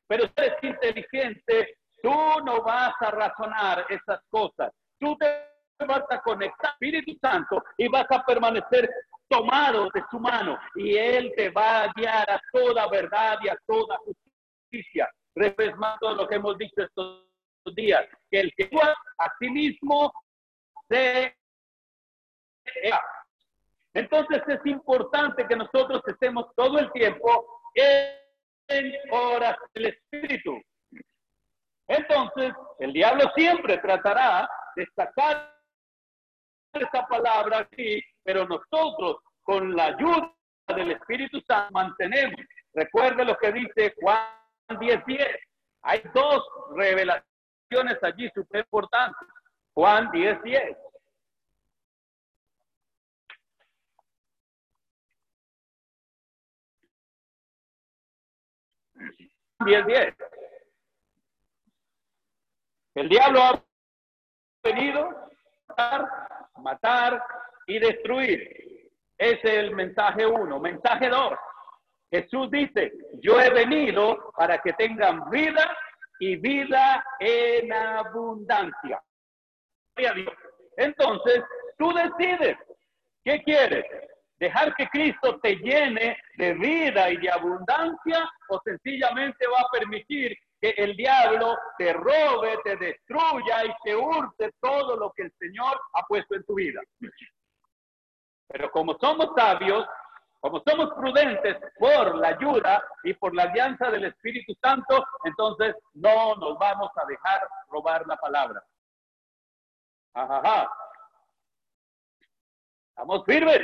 Pero 0.07 0.25
si 0.25 0.33
eres 0.38 0.63
inteligente, 0.63 1.77
tú 2.01 2.13
no 2.43 2.62
vas 2.62 2.93
a 2.99 3.12
razonar 3.12 3.86
esas 3.89 4.19
cosas. 4.29 4.71
Tú 4.99 5.15
te 5.17 5.53
vas 5.86 6.03
a 6.09 6.21
conectar 6.21 6.71
Espíritu 6.71 7.17
Santo 7.21 7.63
y 7.77 7.88
vas 7.88 8.05
a 8.09 8.23
permanecer 8.23 8.89
tomado 9.27 9.89
de 9.93 10.03
su 10.12 10.19
mano 10.19 10.59
y 10.75 10.95
Él 10.95 11.33
te 11.36 11.49
va 11.49 11.83
a 11.83 11.91
guiar 11.95 12.29
a 12.29 12.39
toda 12.51 12.88
verdad 12.89 13.39
y 13.41 13.49
a 13.49 13.57
toda 13.65 13.97
justicia. 13.97 15.09
Todo 15.99 16.15
lo 16.15 16.27
que 16.27 16.36
hemos 16.36 16.57
dicho 16.57 16.83
estos 16.83 17.23
días, 17.73 18.05
que 18.29 18.41
el 18.41 18.53
que 18.55 18.69
a 19.17 19.31
sí 19.39 19.49
mismo 19.49 20.13
se 20.88 21.36
entonces 23.93 24.41
es 24.47 24.65
importante 24.65 25.45
que 25.47 25.56
nosotros 25.56 26.02
estemos 26.08 26.47
todo 26.56 26.80
el 26.80 26.91
tiempo 26.91 27.62
en 27.76 28.93
horas 29.12 29.56
del 29.73 29.88
Espíritu. 29.88 30.60
Entonces, 31.88 32.54
el 32.80 32.93
diablo 32.93 33.30
siempre 33.36 33.78
tratará 33.78 34.49
de 34.76 34.88
sacar 34.95 35.54
esta 36.73 37.06
palabra 37.08 37.60
aquí, 37.60 38.02
pero 38.23 38.47
nosotros 38.47 39.17
con 39.43 39.76
la 39.76 39.88
ayuda 39.88 40.34
del 40.76 40.91
Espíritu 40.91 41.39
Santo 41.41 41.71
mantenemos. 41.73 42.39
Recuerde 42.73 43.26
lo 43.26 43.38
que 43.38 43.52
dice 43.52 43.93
Juan 44.02 44.26
10:10. 44.69 45.39
Hay 45.84 46.02
dos 46.13 46.43
revelaciones 46.76 48.02
allí 48.02 48.30
súper 48.34 48.62
importantes. 48.62 49.28
Juan 49.73 50.10
10:10. 50.12 50.41
10, 50.43 50.78
10. 59.63 60.15
El 62.95 63.10
diablo 63.10 63.41
ha 63.41 63.63
venido 64.63 65.10
a 65.10 65.73
matar, 65.76 66.10
matar 66.58 67.23
y 67.67 67.80
destruir. 67.80 68.91
Ese 69.17 69.39
es 69.41 69.45
el 69.45 69.76
mensaje 69.76 70.26
uno. 70.26 70.60
Mensaje 70.60 71.10
dos. 71.10 71.34
Jesús 72.12 72.52
dice, 72.52 72.91
yo 73.21 73.39
he 73.39 73.49
venido 73.49 74.32
para 74.36 74.60
que 74.60 74.73
tengan 74.73 75.30
vida 75.32 75.76
y 76.19 76.36
vida 76.36 77.04
en 77.19 77.73
abundancia. 77.73 79.02
Entonces, 80.78 81.43
tú 81.78 81.91
decides, 81.93 82.58
¿qué 83.23 83.41
quieres? 83.43 83.86
Dejar 84.43 84.75
que 84.75 84.89
Cristo 84.89 85.39
te 85.41 85.56
llene 85.56 86.17
de 86.36 86.53
vida 86.53 87.10
y 87.10 87.17
de 87.17 87.32
abundancia 87.32 88.29
o 88.49 88.60
sencillamente 88.63 89.45
va 89.47 89.62
a 89.62 89.69
permitir 89.71 90.38
que 90.60 90.71
el 90.71 90.95
diablo 90.97 91.58
te 91.77 91.93
robe, 91.93 92.58
te 92.63 92.75
destruya 92.75 93.65
y 93.65 93.73
te 93.86 93.95
hurte 93.95 94.51
todo 94.60 94.97
lo 94.97 95.12
que 95.15 95.23
el 95.23 95.34
Señor 95.39 95.79
ha 95.93 96.03
puesto 96.03 96.36
en 96.36 96.43
tu 96.43 96.56
vida. 96.56 96.82
Pero 98.47 98.69
como 98.71 98.97
somos 98.99 99.29
sabios, 99.36 99.86
como 100.41 100.62
somos 100.67 100.93
prudentes 100.93 101.58
por 101.79 102.15
la 102.15 102.27
ayuda 102.29 102.84
y 103.03 103.13
por 103.13 103.34
la 103.34 103.43
alianza 103.43 103.89
del 103.89 104.06
Espíritu 104.06 104.53
Santo, 104.62 105.06
entonces 105.23 105.73
no 105.93 106.36
nos 106.36 106.60
vamos 106.60 106.89
a 106.97 107.06
dejar 107.06 107.47
robar 107.69 108.06
la 108.06 108.17
palabra. 108.17 108.62
Ajá. 110.13 110.69
Estamos 112.89 113.23
firmes. 113.25 113.60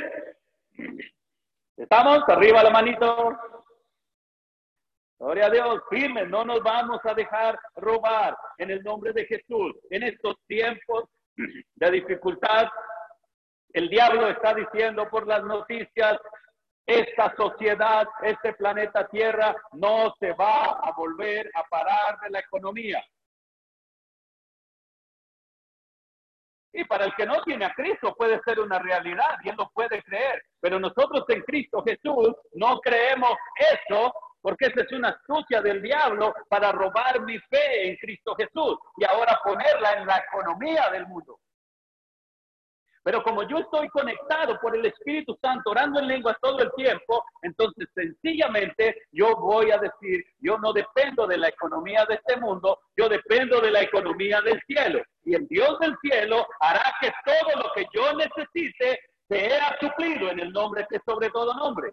¿Estamos? 1.76 2.22
Arriba 2.28 2.62
la 2.62 2.70
manito. 2.70 3.38
Gloria 5.18 5.46
a 5.46 5.50
Dios, 5.50 5.82
firme, 5.90 6.26
no 6.26 6.44
nos 6.44 6.62
vamos 6.62 6.98
a 7.04 7.12
dejar 7.12 7.58
robar 7.76 8.36
en 8.58 8.70
el 8.70 8.82
nombre 8.82 9.12
de 9.12 9.26
Jesús. 9.26 9.74
En 9.90 10.02
estos 10.02 10.36
tiempos 10.46 11.04
de 11.36 11.90
dificultad, 11.90 12.68
el 13.72 13.88
diablo 13.88 14.28
está 14.28 14.54
diciendo 14.54 15.08
por 15.10 15.26
las 15.26 15.42
noticias, 15.44 16.18
esta 16.86 17.34
sociedad, 17.36 18.06
este 18.22 18.54
planeta 18.54 19.06
Tierra 19.08 19.54
no 19.72 20.14
se 20.18 20.32
va 20.32 20.80
a 20.82 20.92
volver 20.96 21.50
a 21.54 21.62
parar 21.64 22.18
de 22.20 22.30
la 22.30 22.40
economía. 22.40 23.04
Y 26.72 26.84
para 26.84 27.04
el 27.04 27.14
que 27.14 27.26
no 27.26 27.42
tiene 27.42 27.64
a 27.64 27.74
Cristo 27.74 28.14
puede 28.16 28.40
ser 28.44 28.60
una 28.60 28.78
realidad 28.78 29.38
y 29.42 29.48
él 29.48 29.56
lo 29.58 29.70
puede 29.70 30.02
creer. 30.02 30.42
Pero 30.60 30.78
nosotros 30.78 31.24
en 31.28 31.42
Cristo 31.42 31.82
Jesús 31.84 32.34
no 32.54 32.78
creemos 32.80 33.32
eso 33.56 34.12
porque 34.42 34.66
esa 34.66 34.82
es 34.82 34.92
una 34.92 35.08
astucia 35.08 35.60
del 35.60 35.82
diablo 35.82 36.34
para 36.48 36.72
robar 36.72 37.20
mi 37.22 37.38
fe 37.38 37.88
en 37.88 37.96
Cristo 37.96 38.34
Jesús 38.36 38.78
y 38.96 39.04
ahora 39.04 39.38
ponerla 39.44 39.92
en 39.94 40.06
la 40.06 40.18
economía 40.18 40.88
del 40.90 41.06
mundo. 41.06 41.38
Pero 43.02 43.22
como 43.22 43.42
yo 43.44 43.58
estoy 43.58 43.88
conectado 43.88 44.58
por 44.60 44.76
el 44.76 44.84
Espíritu 44.84 45.36
Santo, 45.40 45.70
orando 45.70 46.00
en 46.00 46.08
lenguas 46.08 46.36
todo 46.40 46.58
el 46.60 46.70
tiempo, 46.72 47.24
entonces 47.42 47.88
sencillamente 47.94 49.02
yo 49.10 49.36
voy 49.36 49.70
a 49.70 49.78
decir, 49.78 50.22
yo 50.38 50.58
no 50.58 50.72
dependo 50.72 51.26
de 51.26 51.38
la 51.38 51.48
economía 51.48 52.04
de 52.06 52.16
este 52.16 52.36
mundo, 52.38 52.78
yo 52.96 53.08
dependo 53.08 53.60
de 53.60 53.70
la 53.70 53.82
economía 53.82 54.40
del 54.42 54.60
cielo. 54.66 55.02
Y 55.24 55.34
el 55.34 55.46
Dios 55.48 55.78
del 55.80 55.96
cielo 56.02 56.46
hará 56.60 56.94
que 57.00 57.10
todo 57.24 57.62
lo 57.62 57.72
que 57.74 57.86
yo 57.94 58.12
necesite 58.14 59.00
sea 59.28 59.78
suplido 59.80 60.30
en 60.30 60.40
el 60.40 60.52
nombre 60.52 60.86
que 60.90 61.00
sobre 61.06 61.30
todo 61.30 61.54
nombre. 61.54 61.90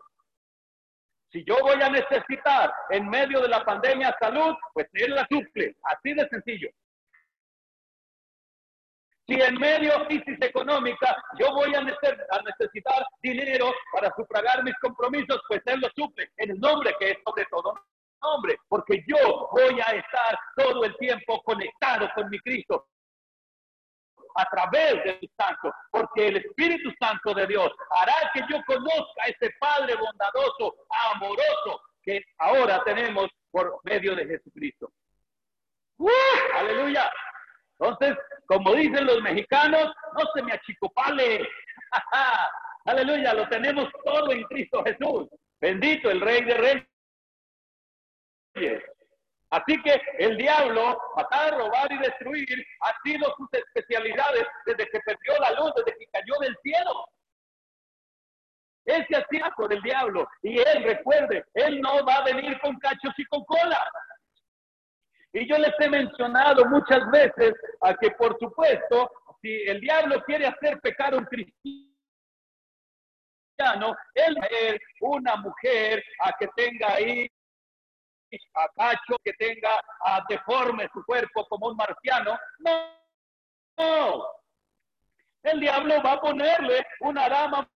Si 1.32 1.44
yo 1.46 1.56
voy 1.62 1.82
a 1.82 1.90
necesitar 1.90 2.74
en 2.90 3.08
medio 3.08 3.42
de 3.42 3.50
la 3.50 3.64
pandemia 3.64 4.16
salud, 4.20 4.56
pues 4.74 4.88
Él 4.94 5.14
la 5.14 5.28
suple. 5.30 5.76
Así 5.84 6.14
de 6.14 6.28
sencillo. 6.30 6.70
Si 9.28 9.34
en 9.34 9.56
medio 9.56 10.06
crisis 10.08 10.38
económica 10.40 11.16
yo 11.38 11.52
voy 11.54 11.76
a, 11.76 11.82
necesitar 11.82 13.06
dinero 13.22 13.74
para 13.92 14.14
sufragar 14.16 14.64
mis 14.64 14.76
compromisos, 14.80 15.42
pues 15.50 15.62
Él 15.66 15.82
lo 15.82 15.90
suple 15.96 16.32
en 16.38 16.52
el 16.52 16.60
nombre 16.60 16.96
que 17.00 17.12
es 17.12 17.18
sobre 17.26 17.46
todo 17.52 17.74
nombre, 18.22 18.58
porque 18.68 19.04
yo 19.06 19.50
voy 19.52 19.80
a 19.80 19.92
estar 19.92 20.40
todo 20.56 20.84
el 20.86 20.96
tiempo 20.98 21.42
conectado 21.44 22.10
con 22.16 22.30
mi 22.30 22.40
Cristo 22.40 22.88
a 24.36 24.46
través 24.46 25.04
del 25.04 25.32
Santo, 25.38 25.74
porque 25.92 26.28
el 26.28 26.38
Espíritu 26.38 26.92
Santo 27.00 27.34
de 27.34 27.48
Dios 27.48 27.70
hará 27.92 28.32
que 28.34 28.42
yo 28.50 28.62
conozca 28.66 29.24
a 29.24 29.28
ese 29.28 29.54
Padre 29.60 29.96
bondadoso, 29.96 30.76
amoroso, 31.14 31.82
que 32.02 32.24
ahora 32.38 32.84
tenemos 32.84 33.28
por 33.52 33.80
medio 33.84 34.16
de 34.16 34.26
Jesucristo. 34.26 34.92
Aleluya. 36.56 37.12
Entonces, 37.80 38.18
como 38.48 38.74
dicen 38.74 39.06
los 39.06 39.22
mexicanos, 39.22 39.94
no 40.14 40.22
se 40.34 40.42
me 40.44 40.54
achicopale. 40.54 41.48
Aleluya, 42.86 43.34
lo 43.34 43.48
tenemos 43.50 43.90
todo 44.04 44.32
en 44.32 44.44
Cristo 44.44 44.84
Jesús. 44.84 45.28
Bendito 45.60 46.10
el 46.10 46.22
Rey 46.22 46.44
de 46.44 46.86
Reyes. 48.56 48.84
Así 49.50 49.82
que 49.82 50.02
el 50.20 50.38
diablo, 50.38 51.00
matar, 51.16 51.58
robar 51.58 51.92
y 51.92 51.98
destruir, 52.00 52.66
ha 52.82 52.94
sido 53.04 53.34
sus 53.38 53.48
especialidades 53.54 54.46
desde 54.66 54.86
que 54.90 55.00
perdió 55.00 55.40
la 55.40 55.52
luz, 55.52 55.72
desde 55.76 55.98
que 55.98 56.08
cayó 56.12 56.34
del 56.42 56.58
cielo. 56.64 57.06
Ese 58.86 59.16
hacía 59.16 59.52
con 59.56 59.72
el 59.72 59.82
diablo. 59.82 60.28
Y 60.42 60.60
él, 60.60 60.84
recuerde, 60.84 61.46
él 61.54 61.82
no 61.82 62.06
va 62.06 62.16
a 62.16 62.24
venir 62.24 62.60
con 62.62 62.78
cachos 62.80 63.14
y 63.18 63.26
con 63.26 63.44
cola. 63.46 63.90
Y 65.40 65.48
yo 65.48 65.56
les 65.60 65.74
he 65.80 65.88
mencionado 65.88 66.66
muchas 66.66 67.12
veces 67.12 67.54
a 67.82 67.94
que, 67.94 68.10
por 68.12 68.36
supuesto, 68.40 69.12
si 69.40 69.52
el 69.68 69.80
diablo 69.80 70.24
quiere 70.24 70.48
hacer 70.48 70.80
pecar 70.82 71.14
a 71.14 71.18
un 71.18 71.26
cristiano, 71.26 71.86
él 74.16 74.36
es 74.50 74.80
una 75.00 75.36
mujer 75.36 76.04
a 76.24 76.32
que 76.40 76.48
tenga 76.56 76.92
ahí 76.96 77.30
a 78.56 78.68
cacho, 78.76 79.16
que 79.24 79.34
tenga 79.34 79.80
a 80.06 80.24
deforme 80.28 80.90
su 80.92 81.06
cuerpo 81.06 81.46
como 81.46 81.68
un 81.68 81.78
marciano. 81.78 82.36
No, 82.58 82.98
no. 83.78 84.26
El 85.44 85.60
diablo 85.60 86.02
va 86.02 86.14
a 86.14 86.22
ponerle 86.22 86.84
una 87.02 87.30
dama 87.30 87.70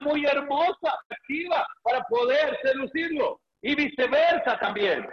muy 0.00 0.24
hermosa, 0.24 0.98
activa, 1.10 1.66
para 1.82 2.00
poder 2.04 2.58
seducirlo. 2.62 3.38
Y 3.60 3.74
viceversa 3.74 4.58
también. 4.58 5.06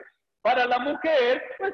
Para 0.48 0.66
la 0.66 0.80
mujer, 0.80 1.44
pues, 1.58 1.74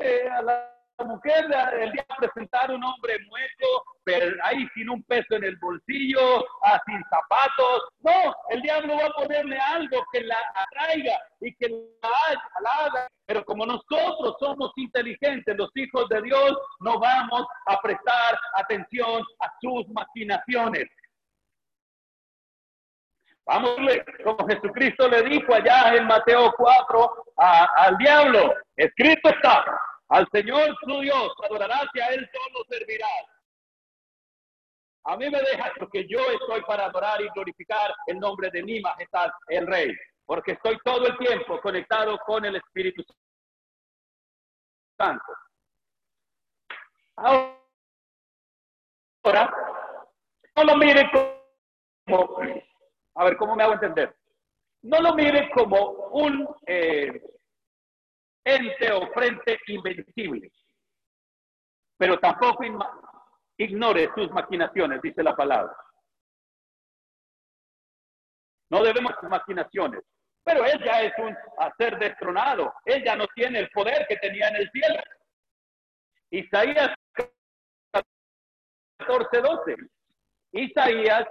eh, 0.00 0.28
a 0.30 0.40
la 0.40 0.70
mujer 1.04 1.44
el 1.80 1.90
día 1.90 2.06
de 2.20 2.28
presentar 2.28 2.70
un 2.70 2.84
hombre 2.84 3.18
muerto, 3.28 3.66
pero 4.04 4.32
ahí 4.44 4.64
sin 4.74 4.90
un 4.90 5.02
peso 5.02 5.34
en 5.34 5.42
el 5.42 5.56
bolsillo, 5.56 6.46
ah, 6.62 6.80
sin 6.86 7.02
zapatos. 7.10 7.82
No, 7.98 8.32
el 8.50 8.62
diablo 8.62 8.94
va 8.96 9.06
a 9.06 9.24
ponerle 9.24 9.58
algo 9.58 10.06
que 10.12 10.20
la 10.20 10.36
atraiga 10.54 11.18
y 11.40 11.52
que 11.56 11.68
la 11.68 12.84
haga. 12.84 13.08
Pero 13.26 13.44
como 13.44 13.66
nosotros 13.66 14.36
somos 14.38 14.70
inteligentes, 14.76 15.56
los 15.56 15.70
hijos 15.74 16.08
de 16.08 16.22
Dios, 16.22 16.56
no 16.78 17.00
vamos 17.00 17.44
a 17.66 17.80
prestar 17.80 18.38
atención 18.54 19.20
a 19.40 19.52
sus 19.60 19.88
maquinaciones. 19.88 20.84
Vamos, 23.46 23.76
como 24.24 24.48
Jesucristo 24.48 25.08
le 25.08 25.22
dijo 25.22 25.54
allá 25.54 25.94
en 25.94 26.06
Mateo 26.06 26.52
4 26.56 27.24
al 27.36 27.96
diablo, 27.96 28.52
escrito 28.74 29.28
está, 29.28 29.64
al 30.08 30.26
Señor 30.32 30.76
su 30.80 31.00
Dios 31.00 31.32
adorarás 31.44 31.86
y 31.94 32.00
a 32.00 32.08
Él 32.08 32.28
solo 32.32 32.64
servirás. 32.68 33.26
A 35.04 35.16
mí 35.16 35.30
me 35.30 35.38
deja 35.38 35.72
porque 35.78 36.08
yo 36.08 36.18
estoy 36.18 36.60
para 36.62 36.86
adorar 36.86 37.20
y 37.22 37.28
glorificar 37.28 37.94
el 38.08 38.18
nombre 38.18 38.50
de 38.50 38.64
mi 38.64 38.80
majestad, 38.80 39.30
el 39.46 39.64
Rey, 39.68 39.94
porque 40.24 40.52
estoy 40.52 40.76
todo 40.84 41.06
el 41.06 41.16
tiempo 41.16 41.60
conectado 41.60 42.18
con 42.26 42.44
el 42.44 42.56
Espíritu 42.56 43.04
Santo. 44.98 45.32
Ahora, 47.14 47.54
no 50.56 50.64
lo 50.64 50.76
mire 50.76 51.08
como, 52.06 52.40
a 53.16 53.24
ver, 53.24 53.36
¿cómo 53.36 53.56
me 53.56 53.62
hago 53.62 53.72
entender? 53.74 54.14
No 54.82 55.00
lo 55.00 55.14
mire 55.14 55.50
como 55.50 55.90
un 56.12 56.46
eh, 56.66 57.22
ente 58.44 58.92
o 58.92 59.10
frente 59.12 59.58
invencible. 59.68 60.50
Pero 61.98 62.18
tampoco 62.18 62.62
ignore 63.56 64.10
sus 64.14 64.30
maquinaciones, 64.30 65.00
dice 65.00 65.22
la 65.22 65.34
palabra. 65.34 65.74
No 68.70 68.82
debemos 68.82 69.12
sus 69.18 69.30
maquinaciones. 69.30 70.02
Pero 70.44 70.64
él 70.64 70.80
ya 70.84 71.02
es 71.02 71.12
un 71.18 71.36
ser 71.78 71.98
destronado. 71.98 72.72
Él 72.84 73.02
ya 73.04 73.16
no 73.16 73.26
tiene 73.34 73.60
el 73.60 73.70
poder 73.70 74.06
que 74.06 74.16
tenía 74.18 74.48
en 74.48 74.56
el 74.56 74.70
cielo. 74.70 75.02
Isaías 76.30 76.94
14, 78.98 79.40
12. 79.40 79.76
Isaías 80.52 81.26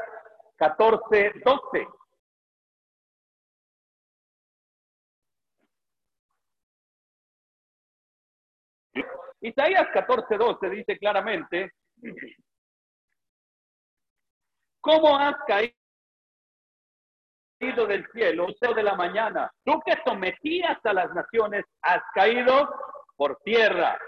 14, 0.57 1.33
12. 1.43 1.87
Isaías 9.41 9.87
14:12 9.93 10.69
dice 10.71 10.97
claramente, 10.97 11.71
¿cómo 14.81 15.17
has 15.17 15.35
caído 15.45 15.75
del 17.85 18.07
cielo, 18.11 18.47
de 18.59 18.83
la 18.83 18.95
mañana? 18.95 19.51
Tú 19.63 19.79
que 19.85 19.93
sometías 20.03 20.83
a 20.83 20.93
las 20.93 21.13
naciones, 21.13 21.63
has 21.83 22.01
caído 22.15 22.73
por 23.15 23.37
tierra. 23.43 23.99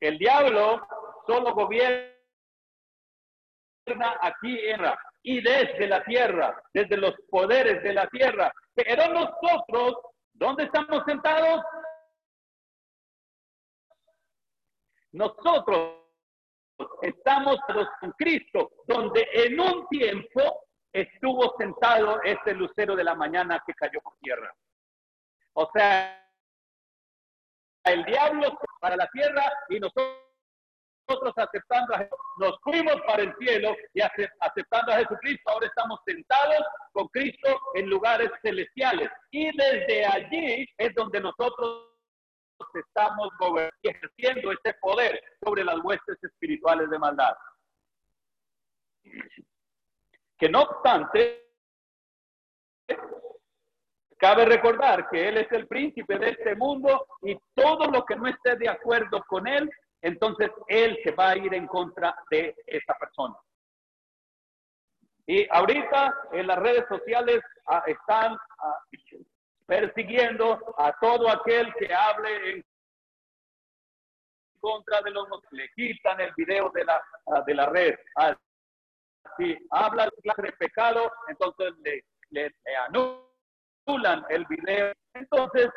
El 0.00 0.16
diablo 0.18 0.86
solo 1.26 1.54
gobierna 1.54 2.12
aquí 4.20 4.58
en 4.68 4.82
la 4.82 4.96
y 5.22 5.40
desde 5.40 5.86
la 5.86 6.02
tierra, 6.04 6.60
desde 6.72 6.96
los 6.96 7.14
poderes 7.30 7.82
de 7.82 7.92
la 7.92 8.06
tierra. 8.08 8.52
Pero 8.74 9.08
nosotros, 9.12 9.96
¿dónde 10.32 10.64
estamos 10.64 11.02
sentados? 11.06 11.62
Nosotros 15.12 16.02
estamos 17.02 17.58
con 18.00 18.12
Cristo, 18.12 18.72
donde 18.86 19.28
en 19.32 19.60
un 19.60 19.86
tiempo 19.88 20.66
estuvo 20.92 21.54
sentado 21.58 22.20
ese 22.22 22.54
lucero 22.54 22.96
de 22.96 23.04
la 23.04 23.14
mañana 23.14 23.62
que 23.66 23.74
cayó 23.74 24.00
por 24.00 24.16
tierra. 24.18 24.52
O 25.54 25.70
sea, 25.74 26.18
el 27.84 28.04
diablo 28.04 28.58
para 28.80 28.96
la 28.96 29.06
tierra 29.08 29.52
y 29.68 29.80
nosotros 29.80 30.21
aceptando 31.36 31.94
a 31.94 32.08
nos 32.38 32.58
fuimos 32.62 32.96
para 33.06 33.22
el 33.22 33.34
cielo 33.38 33.74
y 33.94 34.00
aceptando 34.00 34.92
a 34.92 34.98
Jesucristo, 34.98 35.50
ahora 35.50 35.66
estamos 35.66 36.00
sentados 36.06 36.64
con 36.92 37.08
Cristo 37.08 37.60
en 37.74 37.88
lugares 37.88 38.30
celestiales. 38.42 39.08
Y 39.30 39.56
desde 39.56 40.06
allí 40.06 40.66
es 40.78 40.94
donde 40.94 41.20
nosotros 41.20 41.88
estamos 42.74 43.28
ejerciendo 43.82 44.52
ese 44.52 44.74
poder 44.80 45.20
sobre 45.44 45.64
las 45.64 45.78
huestes 45.82 46.16
espirituales 46.22 46.88
de 46.90 46.98
maldad. 46.98 47.36
Que 50.38 50.48
no 50.48 50.62
obstante, 50.62 51.42
cabe 54.16 54.44
recordar 54.44 55.08
que 55.10 55.28
Él 55.28 55.38
es 55.38 55.50
el 55.52 55.66
príncipe 55.66 56.18
de 56.18 56.30
este 56.30 56.54
mundo 56.54 57.06
y 57.22 57.36
todo 57.54 57.90
lo 57.90 58.04
que 58.04 58.16
no 58.16 58.28
esté 58.28 58.56
de 58.56 58.68
acuerdo 58.68 59.22
con 59.28 59.46
Él 59.46 59.68
entonces 60.02 60.50
él 60.66 60.98
se 61.04 61.12
va 61.12 61.30
a 61.30 61.36
ir 61.36 61.54
en 61.54 61.66
contra 61.66 62.14
de 62.30 62.54
esa 62.66 62.94
persona. 62.94 63.36
Y 65.26 65.46
ahorita 65.50 66.14
en 66.32 66.48
las 66.48 66.58
redes 66.58 66.84
sociales 66.88 67.40
ah, 67.68 67.84
están 67.86 68.36
ah, 68.58 68.84
persiguiendo 69.66 70.74
a 70.76 70.92
todo 71.00 71.30
aquel 71.30 71.72
que 71.74 71.94
hable 71.94 72.50
en 72.50 72.64
contra 74.60 75.00
de 75.02 75.10
los 75.12 75.26
le 75.52 75.68
quitan 75.76 76.20
el 76.20 76.32
video 76.36 76.70
de 76.70 76.84
la, 76.84 77.02
ah, 77.26 77.42
de 77.46 77.54
la 77.54 77.66
red. 77.66 77.94
Si 79.38 79.56
habla 79.70 80.10
de 80.36 80.52
pecado, 80.58 81.10
entonces 81.28 81.72
le, 82.30 82.52
anulan 82.86 84.24
el 84.28 84.44
video. 84.46 84.92
Entonces, 85.14 85.70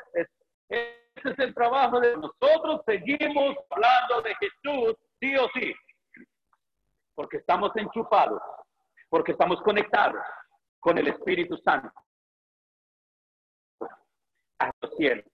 ese 1.15 1.29
es 1.29 1.39
el 1.39 1.53
trabajo 1.53 1.99
de 1.99 2.15
nosotros. 2.17 2.81
Seguimos 2.85 3.55
hablando 3.69 4.21
de 4.21 4.35
Jesús, 4.35 4.95
sí 5.19 5.35
o 5.37 5.47
sí, 5.53 5.73
porque 7.15 7.37
estamos 7.37 7.71
enchufados 7.75 8.41
porque 9.15 9.31
estamos 9.31 9.61
conectados 9.61 10.21
con 10.79 10.97
el 10.97 11.07
Espíritu 11.07 11.57
Santo 11.59 11.89
a 14.59 14.71
los 14.81 14.95
cielos. 14.97 15.25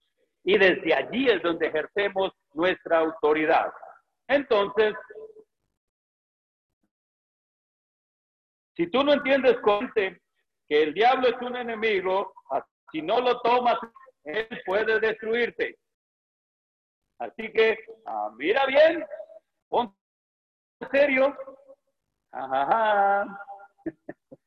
Y 0.44 0.58
desde 0.58 0.94
allí 0.94 1.28
es 1.30 1.42
donde 1.42 1.66
ejercemos 1.66 2.32
nuestra 2.54 3.00
autoridad. 3.00 3.74
Entonces, 4.28 4.94
si 8.76 8.86
tú 8.92 9.04
no 9.04 9.14
entiendes 9.14 9.58
que 9.96 10.84
el 10.84 10.94
diablo 10.94 11.30
es 11.30 11.42
un 11.42 11.56
enemigo, 11.56 12.34
si 12.92 13.02
no 13.02 13.20
lo 13.20 13.40
tomas, 13.42 13.80
él 14.24 14.48
puede 14.66 15.00
destruirte. 15.00 15.78
Así 17.20 17.52
que, 17.52 17.78
ah, 18.06 18.32
mira 18.38 18.66
bien, 18.66 19.06
ponte 19.70 19.96
serio. 20.92 21.36
Ajá. 22.32 23.26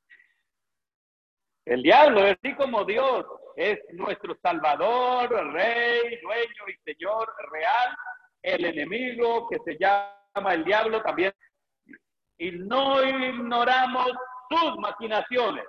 El 1.66 1.82
diablo, 1.82 2.20
así 2.20 2.54
como 2.56 2.84
Dios 2.84 3.24
es 3.56 3.78
nuestro 3.92 4.36
Salvador, 4.42 5.30
Rey, 5.52 6.20
dueño 6.20 6.64
y 6.68 6.92
Señor 6.92 7.32
real, 7.50 7.96
el 8.42 8.64
enemigo 8.66 9.48
que 9.48 9.58
se 9.64 9.78
llama 9.78 10.52
el 10.52 10.64
diablo 10.64 11.02
también. 11.02 11.32
Y 12.36 12.50
no 12.50 13.02
ignoramos 13.02 14.10
sus 14.50 14.76
maquinaciones. 14.78 15.64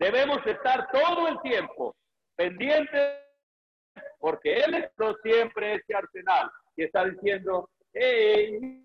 Debemos 0.00 0.44
estar 0.46 0.90
todo 0.90 1.28
el 1.28 1.40
tiempo 1.42 1.94
pendientes 2.34 3.19
porque 4.20 4.60
Él 4.60 4.74
es 4.74 4.90
siempre 5.22 5.74
ese 5.74 5.94
arsenal 5.94 6.50
y 6.76 6.84
está 6.84 7.04
diciendo, 7.04 7.68
hey, 7.92 8.82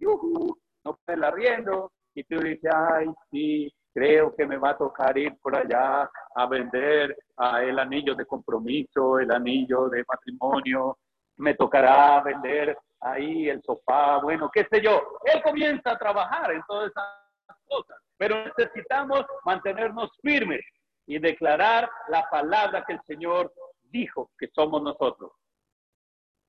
no 0.83 0.97
puede 1.05 1.19
la 1.19 1.31
riendo. 1.31 1.91
Y 2.15 2.23
tú 2.23 2.39
dices, 2.39 2.71
ay, 2.73 3.07
sí, 3.29 3.71
creo 3.93 4.33
que 4.35 4.45
me 4.45 4.57
va 4.57 4.71
a 4.71 4.77
tocar 4.77 5.17
ir 5.17 5.37
por 5.41 5.55
allá 5.55 6.09
a 6.35 6.45
vender 6.47 7.15
el 7.61 7.77
anillo 7.77 8.15
de 8.15 8.25
compromiso, 8.25 9.19
el 9.19 9.31
anillo 9.31 9.89
de 9.89 10.03
matrimonio, 10.07 10.97
me 11.37 11.53
tocará 11.55 12.21
vender 12.21 12.77
ahí 13.01 13.49
el 13.49 13.61
sofá, 13.63 14.19
bueno, 14.19 14.49
qué 14.53 14.65
sé 14.71 14.81
yo. 14.81 15.19
Él 15.25 15.41
comienza 15.43 15.91
a 15.91 15.97
trabajar 15.97 16.51
en 16.53 16.61
todas 16.67 16.89
esas 16.89 17.57
cosas, 17.67 17.97
pero 18.17 18.45
necesitamos 18.57 19.25
mantenernos 19.43 20.09
firmes 20.21 20.61
y 21.05 21.19
declarar 21.19 21.89
la 22.07 22.27
palabra 22.29 22.83
que 22.85 22.93
el 22.93 23.01
Señor 23.05 23.53
dijo 23.89 24.31
que 24.37 24.49
somos 24.53 24.81
nosotros. 24.81 25.31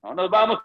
No 0.03 0.15
nos 0.15 0.31
vamos 0.31 0.61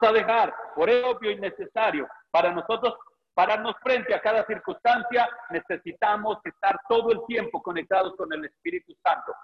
a 0.00 0.12
dejar 0.12 0.54
por 0.74 0.90
obvio 0.90 1.30
y 1.30 1.36
necesario 1.36 2.06
para 2.30 2.52
nosotros 2.52 2.94
pararnos 3.34 3.74
frente 3.82 4.14
a 4.14 4.20
cada 4.20 4.46
circunstancia, 4.46 5.28
necesitamos 5.50 6.38
estar 6.44 6.78
todo 6.88 7.10
el 7.10 7.20
tiempo 7.26 7.60
conectados 7.62 8.14
con 8.16 8.32
el 8.32 8.44
Espíritu 8.44 8.94
Santo, 9.02 9.34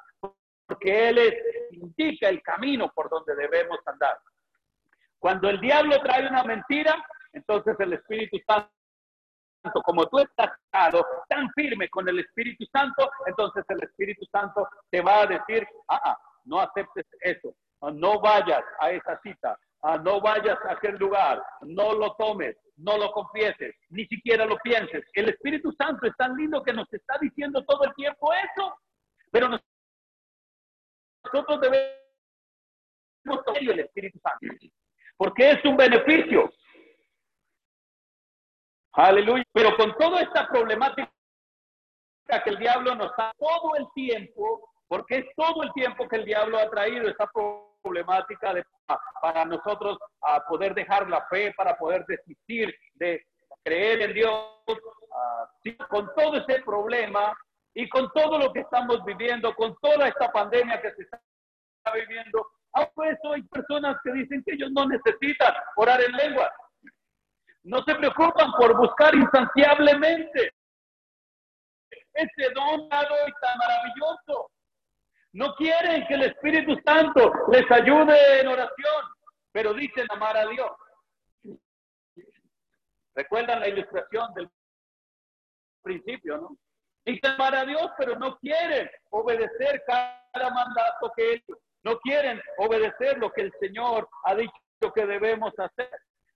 porque 0.67 1.09
Él 1.09 1.19
es, 1.19 1.35
indica 1.73 2.29
el 2.29 2.41
camino 2.43 2.91
por 2.95 3.11
donde 3.11 3.35
debemos 3.35 3.79
andar. 3.87 4.19
Cuando 5.19 5.51
el 5.51 5.61
diablo 5.61 6.01
trae 6.03 6.29
una 6.29 6.45
mentira, 6.45 7.05
entonces 7.33 7.75
el 7.81 7.95
Espíritu 7.95 8.39
Santo, 8.47 8.71
como 9.85 10.07
tú 10.07 10.19
estás 10.19 10.51
tan 10.71 11.51
firme 11.55 11.89
con 11.89 12.09
el 12.09 12.21
Espíritu 12.21 12.65
Santo, 12.73 13.11
entonces 13.27 13.65
el 13.69 13.83
Espíritu 13.83 14.25
Santo 14.33 14.67
te 14.91 15.01
va 15.01 15.23
a 15.23 15.27
decir, 15.27 15.67
ah 15.89 16.17
no 16.45 16.61
aceptes 16.61 17.07
eso, 17.21 17.55
no 17.93 18.21
vayas 18.21 18.63
a 18.81 18.91
esa 18.91 19.19
cita, 19.23 19.59
ah, 19.83 19.99
no 19.99 20.21
vayas 20.21 20.59
a 20.67 20.73
aquel 20.73 20.97
lugar, 20.97 21.43
no 21.63 21.95
lo 21.95 22.15
tomes, 22.17 22.57
no 22.77 22.99
lo 22.99 23.11
confieses, 23.13 23.75
ni 23.89 24.07
siquiera 24.07 24.45
lo 24.45 24.57
pienses. 24.59 25.05
El 25.15 25.29
Espíritu 25.29 25.73
Santo 25.73 26.07
es 26.07 26.17
tan 26.17 26.37
lindo 26.37 26.63
que 26.63 26.73
nos 26.73 26.93
está 26.93 27.17
diciendo 27.21 27.65
todo 27.65 27.85
el 27.85 27.95
tiempo 27.95 28.33
eso, 28.33 28.75
pero 29.31 29.49
nosotros 31.25 31.61
debemos 31.61 33.45
tomar 33.45 33.63
el 33.63 33.81
Espíritu 33.81 34.19
Santo, 34.21 34.47
porque 35.17 35.51
es 35.51 35.65
un 35.65 35.77
beneficio. 35.77 36.51
Aleluya. 38.93 39.45
Pero 39.53 39.77
con 39.77 39.95
toda 39.97 40.21
esta 40.21 40.49
problemática 40.49 41.11
que 42.45 42.51
el 42.51 42.59
diablo 42.59 42.95
nos 42.95 43.11
da 43.17 43.33
todo 43.39 43.75
el 43.77 43.87
tiempo, 43.95 44.71
porque 44.89 45.19
es 45.19 45.27
todo 45.37 45.63
el 45.63 45.73
tiempo 45.73 46.09
que 46.09 46.17
el 46.17 46.25
diablo 46.25 46.59
ha 46.59 46.71
traído 46.71 47.09
esta 47.09 47.29
problemática 47.83 48.55
de, 48.55 48.65
para 49.21 49.45
nosotros 49.45 49.99
a 50.23 50.45
poder 50.47 50.75
dejar 50.75 51.09
la 51.09 51.27
fe, 51.27 51.53
para 51.57 51.77
poder 51.77 52.05
desistir 52.07 52.75
de 52.95 53.25
creer 53.65 54.03
en 54.03 54.15
Dios, 54.15 54.47
con 55.89 56.13
todo 56.15 56.37
ese 56.37 56.63
problema 56.63 57.37
y 57.75 57.89
con 57.89 58.11
todo 58.13 58.39
lo 58.39 58.53
que 58.53 58.61
estamos 58.61 59.05
viviendo, 59.05 59.55
con 59.55 59.77
toda 59.81 60.09
esta 60.09 60.31
pandemia 60.33 60.81
que 60.81 60.93
se 60.93 61.03
está 61.03 61.21
viviendo, 61.95 62.47
aún 62.73 63.07
eso 63.07 63.33
hay 63.33 63.43
personas 63.45 63.97
que 64.03 64.13
dicen 64.13 64.43
que 64.45 64.55
ellos 64.55 64.71
no 64.73 64.87
necesitan 64.87 65.55
orar 65.77 66.01
en 66.01 66.13
lengua. 66.13 66.51
No 67.63 67.83
se 67.85 67.95
preocupan 67.95 68.53
por 68.53 68.77
buscar 68.77 69.15
insaciablemente 69.15 70.55
ese 72.15 72.51
don 72.55 72.89
dado 72.89 73.15
y 73.27 73.33
tan 73.41 73.59
maravilloso. 73.59 74.51
No 75.33 75.55
quieren 75.55 76.07
que 76.07 76.15
el 76.15 76.23
Espíritu 76.25 76.77
Santo 76.85 77.33
les 77.53 77.71
ayude 77.71 78.41
en 78.41 78.49
oración, 78.49 79.05
pero 79.53 79.75
dicen 79.75 80.07
amar 80.11 80.37
a 80.37 80.47
Dios. 80.47 80.71
¿Recuerdan 83.15 83.61
la 83.61 83.69
ilustración 83.69 84.35
del 84.35 84.51
principio, 85.83 86.39
no? 86.39 86.57
Dicen 87.05 87.31
amar 87.33 87.55
a 87.55 87.65
Dios, 87.65 87.91
pero 87.97 88.19
no 88.19 88.39
quieren 88.39 88.91
obedecer 89.11 89.83
cada 89.87 90.51
mandato 90.51 91.13
que 91.17 91.35
ellos. 91.35 91.59
No 91.83 91.99
quieren 92.01 92.41
obedecer 92.59 93.19
lo 93.19 93.31
que 93.33 93.43
el 93.43 93.53
Señor 93.61 94.09
ha 94.25 94.35
dicho 94.35 94.53
que 94.95 95.07
debemos 95.07 95.53
hacer. 95.59 95.91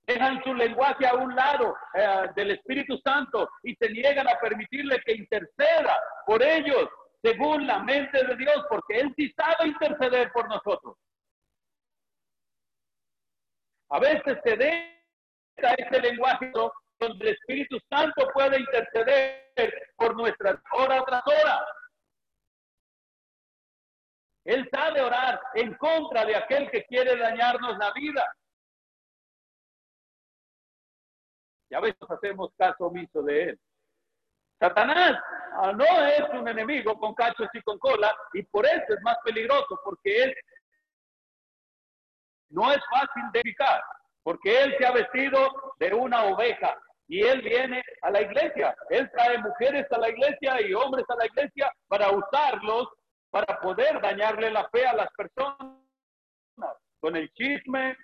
Dejan 0.06 0.42
su 0.44 0.52
lenguaje 0.54 1.06
a 1.06 1.14
un 1.14 1.34
lado 1.34 1.74
eh, 1.94 2.28
del 2.36 2.50
Espíritu 2.52 2.98
Santo 2.98 3.48
y 3.62 3.74
se 3.76 3.88
niegan 3.90 4.28
a 4.28 4.38
permitirle 4.38 5.00
que 5.04 5.14
interceda 5.14 5.98
por 6.26 6.42
ellos 6.42 6.88
según 7.22 7.66
la 7.66 7.78
mente 7.78 8.22
de 8.22 8.36
Dios, 8.36 8.66
porque 8.68 8.98
Él 8.98 9.14
sí 9.16 9.32
sabe 9.34 9.68
interceder 9.68 10.30
por 10.32 10.46
nosotros. 10.46 10.96
A 13.90 13.98
veces 13.98 14.38
se 14.44 14.56
deja 14.56 15.74
ese 15.78 16.00
lenguaje 16.00 16.52
donde 16.98 17.28
el 17.28 17.34
Espíritu 17.34 17.78
Santo 17.88 18.28
puede 18.34 18.60
interceder 18.60 19.44
por 19.96 20.14
nuestras 20.16 20.56
hora 20.72 21.02
tras 21.06 21.22
hora. 21.26 21.66
Él 24.44 24.68
sabe 24.70 25.00
orar 25.00 25.40
en 25.54 25.74
contra 25.74 26.26
de 26.26 26.36
aquel 26.36 26.70
que 26.70 26.84
quiere 26.84 27.16
dañarnos 27.16 27.78
la 27.78 27.90
vida. 27.92 28.34
A 31.74 31.80
veces 31.80 31.98
hacemos 32.08 32.50
caso 32.56 32.86
omiso 32.86 33.22
de 33.22 33.42
él. 33.44 33.60
Satanás 34.58 35.18
ah, 35.52 35.72
no 35.72 35.84
es 35.84 36.22
un 36.32 36.48
enemigo 36.48 36.98
con 36.98 37.14
cachos 37.14 37.48
y 37.52 37.60
con 37.62 37.78
cola 37.78 38.14
y 38.32 38.42
por 38.44 38.64
eso 38.64 38.84
es 38.88 39.02
más 39.02 39.16
peligroso 39.24 39.78
porque 39.84 40.24
él 40.24 40.34
no 42.50 42.70
es 42.72 42.78
fácil 42.90 43.22
de 43.32 43.40
identificar 43.40 43.82
porque 44.24 44.62
él 44.62 44.74
se 44.78 44.86
ha 44.86 44.92
vestido 44.92 45.38
de 45.78 45.94
una 45.94 46.24
oveja 46.24 46.76
y 47.06 47.20
él 47.22 47.42
viene 47.42 47.82
a 48.02 48.10
la 48.10 48.22
iglesia. 48.22 48.74
Él 48.88 49.10
trae 49.12 49.38
mujeres 49.38 49.86
a 49.92 49.98
la 49.98 50.08
iglesia 50.08 50.60
y 50.62 50.72
hombres 50.72 51.04
a 51.10 51.16
la 51.16 51.26
iglesia 51.26 51.70
para 51.86 52.10
usarlos 52.10 52.88
para 53.30 53.60
poder 53.60 54.00
dañarle 54.00 54.50
la 54.50 54.68
fe 54.70 54.86
a 54.86 54.94
las 54.94 55.08
personas 55.16 55.58
con 57.00 57.16
el 57.16 57.30
chisme, 57.34 57.96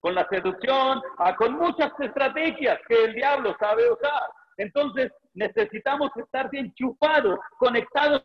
con 0.00 0.14
la 0.14 0.26
seducción, 0.28 1.02
ah, 1.18 1.34
con 1.36 1.54
muchas 1.54 1.92
estrategias 1.98 2.78
que 2.86 3.04
el 3.04 3.14
diablo 3.14 3.56
sabe 3.58 3.90
usar. 3.90 4.30
Entonces, 4.56 5.12
necesitamos 5.34 6.10
estar 6.16 6.48
enchufados, 6.52 7.38
conectados 7.58 8.24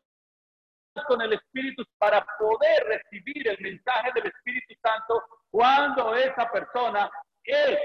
con 1.08 1.22
el 1.22 1.34
Espíritu 1.34 1.84
para 1.98 2.26
poder 2.38 2.84
recibir 2.86 3.48
el 3.48 3.58
mensaje 3.60 4.12
del 4.14 4.28
Espíritu 4.28 4.76
Santo 4.82 5.24
cuando 5.50 6.16
esa 6.16 6.50
persona 6.52 7.10
¿Es 7.44 7.78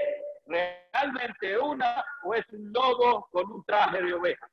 realmente 0.45 1.57
una 1.57 2.03
o 2.23 2.33
es 2.33 2.45
un 2.51 2.71
lobo 2.71 3.27
con 3.31 3.51
un 3.51 3.63
traje 3.65 4.01
de 4.01 4.13
oveja? 4.13 4.49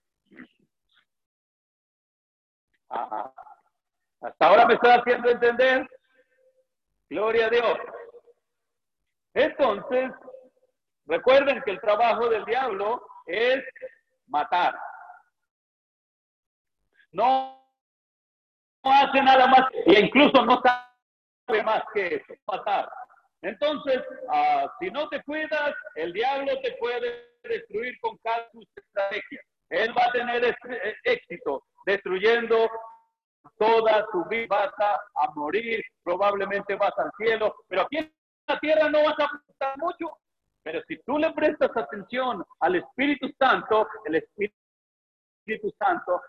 Hasta 2.88 4.46
ahora 4.46 4.66
me 4.66 4.75
estoy 4.75 4.90
haciendo 4.90 5.31
entender. 5.31 5.88
Gloria 7.09 7.46
a 7.46 7.51
Dios. 7.51 7.79
Entonces, 9.37 10.11
recuerden 11.05 11.61
que 11.62 11.72
el 11.72 11.81
trabajo 11.81 12.27
del 12.31 12.42
diablo 12.46 13.07
es 13.27 13.62
matar. 14.29 14.75
No, 17.12 17.62
hace 18.83 19.22
nada 19.22 19.46
más, 19.46 19.61
e 19.85 20.01
incluso 20.01 20.42
no 20.42 20.61
sabe 20.62 21.62
más 21.62 21.83
que 21.92 22.14
eso, 22.16 22.35
matar. 22.46 22.90
Entonces, 23.42 24.03
ah, 24.31 24.72
si 24.81 24.90
no 24.90 25.07
te 25.11 25.22
cuidas, 25.25 25.75
el 25.96 26.14
diablo 26.14 26.59
te 26.62 26.72
puede 26.79 27.29
destruir 27.42 27.94
con 28.01 28.16
cada 28.25 28.51
sus. 28.53 28.66
Él 29.68 29.94
va 29.99 30.07
a 30.07 30.12
tener 30.12 30.44
eh, 30.46 30.96
éxito 31.05 31.62
destruyendo 31.85 32.70
toda 33.59 34.07
tu 34.12 34.25
vida, 34.31 34.46
vas 34.49 34.72
a, 34.79 35.31
morir, 35.35 35.85
probablemente 36.03 36.75
vas 36.77 36.92
al 36.96 37.11
cielo, 37.18 37.55
pero 37.68 37.83
aquí 37.83 38.11
la 38.46 38.59
tierra 38.61 38.88
no 38.90 39.04
vas 39.04 39.18
a 39.18 39.30
prestar 39.44 39.78
mucho. 39.78 40.18
Pero 40.62 40.82
si 40.88 40.98
tú 41.04 41.18
le 41.18 41.32
prestas 41.32 41.70
atención 41.76 42.44
al 42.61 42.76
Espíritu 42.76 43.28
Santo, 43.38 43.88
el 44.04 44.16
Espíritu 44.16 45.72
Santo 45.78 46.20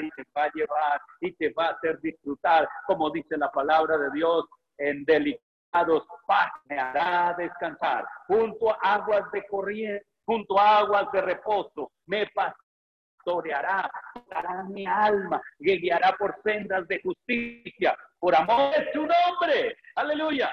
y 0.00 0.10
te 0.10 0.24
va 0.36 0.44
a 0.44 0.50
llevar 0.52 1.00
y 1.20 1.32
te 1.32 1.52
va 1.52 1.68
a 1.68 1.70
hacer 1.70 2.00
disfrutar, 2.00 2.68
como 2.86 3.10
dice 3.10 3.36
la 3.36 3.50
palabra 3.50 3.96
de 3.96 4.10
Dios, 4.12 4.44
en 4.78 5.04
delicados 5.04 6.04
paz 6.26 6.50
me 6.66 6.78
hará 6.78 7.34
descansar, 7.38 8.04
junto 8.26 8.70
a 8.70 8.94
aguas 8.94 9.30
de 9.32 9.46
corriente, 9.46 10.04
junto 10.24 10.58
a 10.58 10.78
aguas 10.78 11.10
de 11.12 11.20
reposo, 11.22 11.92
me 12.06 12.26
pastoreará, 12.34 13.90
dará 14.28 14.64
mi 14.64 14.86
alma, 14.86 15.40
guiará 15.58 16.14
por 16.18 16.34
sendas 16.42 16.86
de 16.88 17.00
justicia, 17.00 17.96
por 18.18 18.34
amor 18.34 18.72
de 18.72 18.92
su 18.92 19.00
nombre, 19.00 19.76
aleluya. 19.94 20.52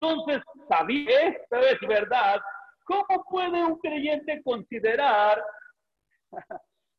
Entonces, 0.00 0.42
sabía, 0.68 1.28
esto 1.28 1.56
es 1.58 1.80
verdad, 1.88 2.40
¿Cómo 2.88 3.22
puede 3.24 3.62
un 3.62 3.78
creyente 3.80 4.42
considerar 4.42 5.44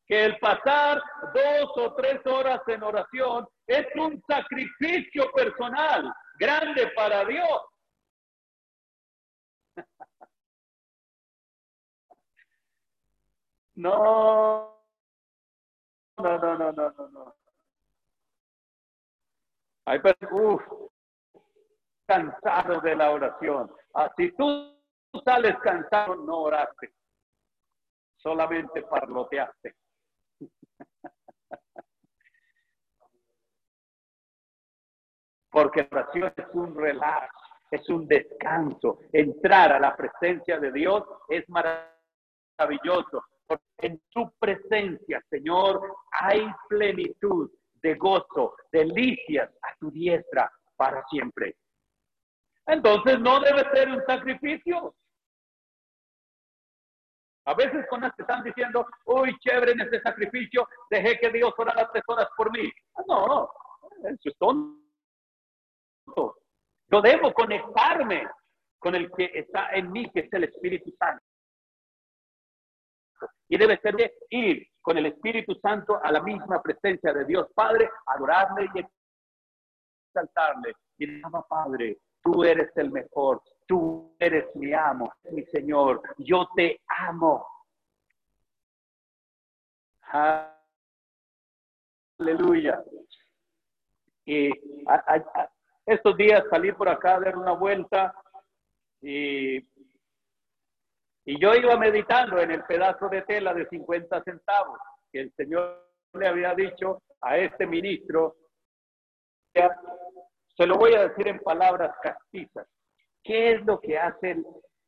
que 0.06 0.26
el 0.26 0.38
pasar 0.38 1.02
dos 1.34 1.72
o 1.78 1.96
tres 1.96 2.24
horas 2.28 2.62
en 2.68 2.84
oración 2.84 3.48
es 3.66 3.88
un 3.96 4.24
sacrificio 4.28 5.32
personal 5.32 6.14
grande 6.38 6.92
para 6.96 7.26
Dios? 7.26 7.62
No, 13.76 14.76
no, 16.18 16.38
no, 16.38 16.58
no, 16.58 16.72
no, 16.74 17.10
no. 17.12 17.36
Hay 19.86 20.02
uf, 20.32 20.62
cansado 22.10 22.82
de 22.82 22.96
la 22.96 23.12
oración. 23.12 23.72
Así 23.94 24.32
tú 24.32 24.80
tú 25.12 25.22
sales 25.26 25.56
cansado, 25.64 26.16
no 26.16 26.40
oraste, 26.40 26.94
solamente 28.18 28.82
parloteaste. 28.84 29.76
Porque 35.52 35.88
la 35.90 36.02
oración 36.02 36.32
es 36.38 36.46
un 36.54 36.76
relax, 36.76 37.34
es 37.72 37.90
un 37.90 38.08
descanso. 38.08 39.00
Entrar 39.12 39.74
a 39.74 39.80
la 39.80 39.96
presencia 39.96 40.60
de 40.60 40.72
Dios 40.72 41.04
es 41.28 41.44
maravilloso. 41.50 43.26
En 43.80 44.00
su 44.10 44.32
presencia, 44.38 45.20
Señor, 45.28 45.82
hay 46.12 46.46
plenitud 46.68 47.50
de 47.82 47.96
gozo, 47.96 48.56
delicias 48.72 49.50
a 49.64 49.76
tu 49.80 49.90
diestra 49.90 50.52
para 50.76 51.04
siempre. 51.10 51.56
Entonces 52.70 53.20
no 53.20 53.40
debe 53.40 53.68
ser 53.74 53.90
un 53.90 54.04
sacrificio. 54.06 54.96
A 57.46 57.56
veces 57.56 57.86
con 57.90 58.02
las 58.02 58.14
que 58.16 58.22
están 58.22 58.44
diciendo, 58.44 58.86
uy, 59.06 59.36
chévere 59.40 59.72
en 59.72 59.82
este 59.82 60.00
sacrificio, 60.02 60.68
dejé 60.90 61.20
que 61.20 61.32
Dios 61.32 61.52
orara 61.58 61.90
tres 61.92 62.04
horas 62.08 62.28
por 62.38 62.52
mí. 62.52 62.72
Ah, 62.96 63.02
no, 63.08 63.50
eso 64.04 64.30
es 64.30 64.38
tonto. 64.38 64.78
Yo 66.92 67.02
debo 67.02 67.34
conectarme 67.34 68.28
con 68.78 68.94
el 68.94 69.12
que 69.14 69.32
está 69.34 69.72
en 69.72 69.92
mí, 69.92 70.08
que 70.12 70.20
es 70.22 70.34
el 70.34 70.44
Espíritu 70.44 70.92
Santo. 71.00 71.24
Y 73.48 73.58
debe 73.58 73.80
ser 73.80 73.96
de 73.96 74.14
ir 74.30 74.68
con 74.80 74.96
el 74.98 75.08
Espíritu 75.08 75.56
Santo 75.56 76.00
a 76.04 76.12
la 76.12 76.22
misma 76.22 76.62
presencia 76.62 77.14
de 77.14 77.26
Dios 77.26 77.48
Padre, 77.56 77.90
adorarle 78.06 78.70
y 78.76 78.86
exaltarle. 80.08 80.76
Y 81.00 81.08
nada, 81.08 81.42
Padre, 81.50 81.98
tú 82.22 82.44
eres 82.44 82.76
el 82.76 82.92
mejor, 82.92 83.42
tú 83.68 84.16
eres 84.20 84.56
mi 84.56 84.74
amo, 84.74 85.12
mi 85.32 85.44
Señor, 85.46 86.02
yo 86.18 86.48
te 86.56 86.82
amo. 86.88 87.46
Aleluya. 92.20 92.84
Y 94.26 94.50
estos 95.86 96.18
días 96.18 96.44
salí 96.50 96.72
por 96.72 96.90
acá 96.90 97.16
a 97.16 97.20
dar 97.20 97.38
una 97.38 97.54
vuelta 97.54 98.14
y, 99.02 99.58
y 99.58 101.40
yo 101.40 101.54
iba 101.56 101.78
meditando 101.78 102.40
en 102.40 102.52
el 102.52 102.64
pedazo 102.64 103.08
de 103.10 103.22
tela 103.24 103.54
de 103.54 103.68
50 103.68 104.24
centavos 104.24 104.80
que 105.12 105.22
el 105.22 105.34
Señor 105.34 105.90
le 106.14 106.28
había 106.28 106.54
dicho 106.54 107.02
a 107.22 107.38
este 107.38 107.66
ministro 107.66 108.36
se 110.60 110.68
lo 110.68 110.78
voy 110.78 110.94
a 110.94 111.08
decir 111.08 111.26
en 111.30 111.40
palabras 111.40 111.96
castizas. 112.04 112.68
¿Qué 113.24 113.54
es 113.54 113.66
lo 113.66 113.80
que 113.80 113.98
hace 113.98 114.44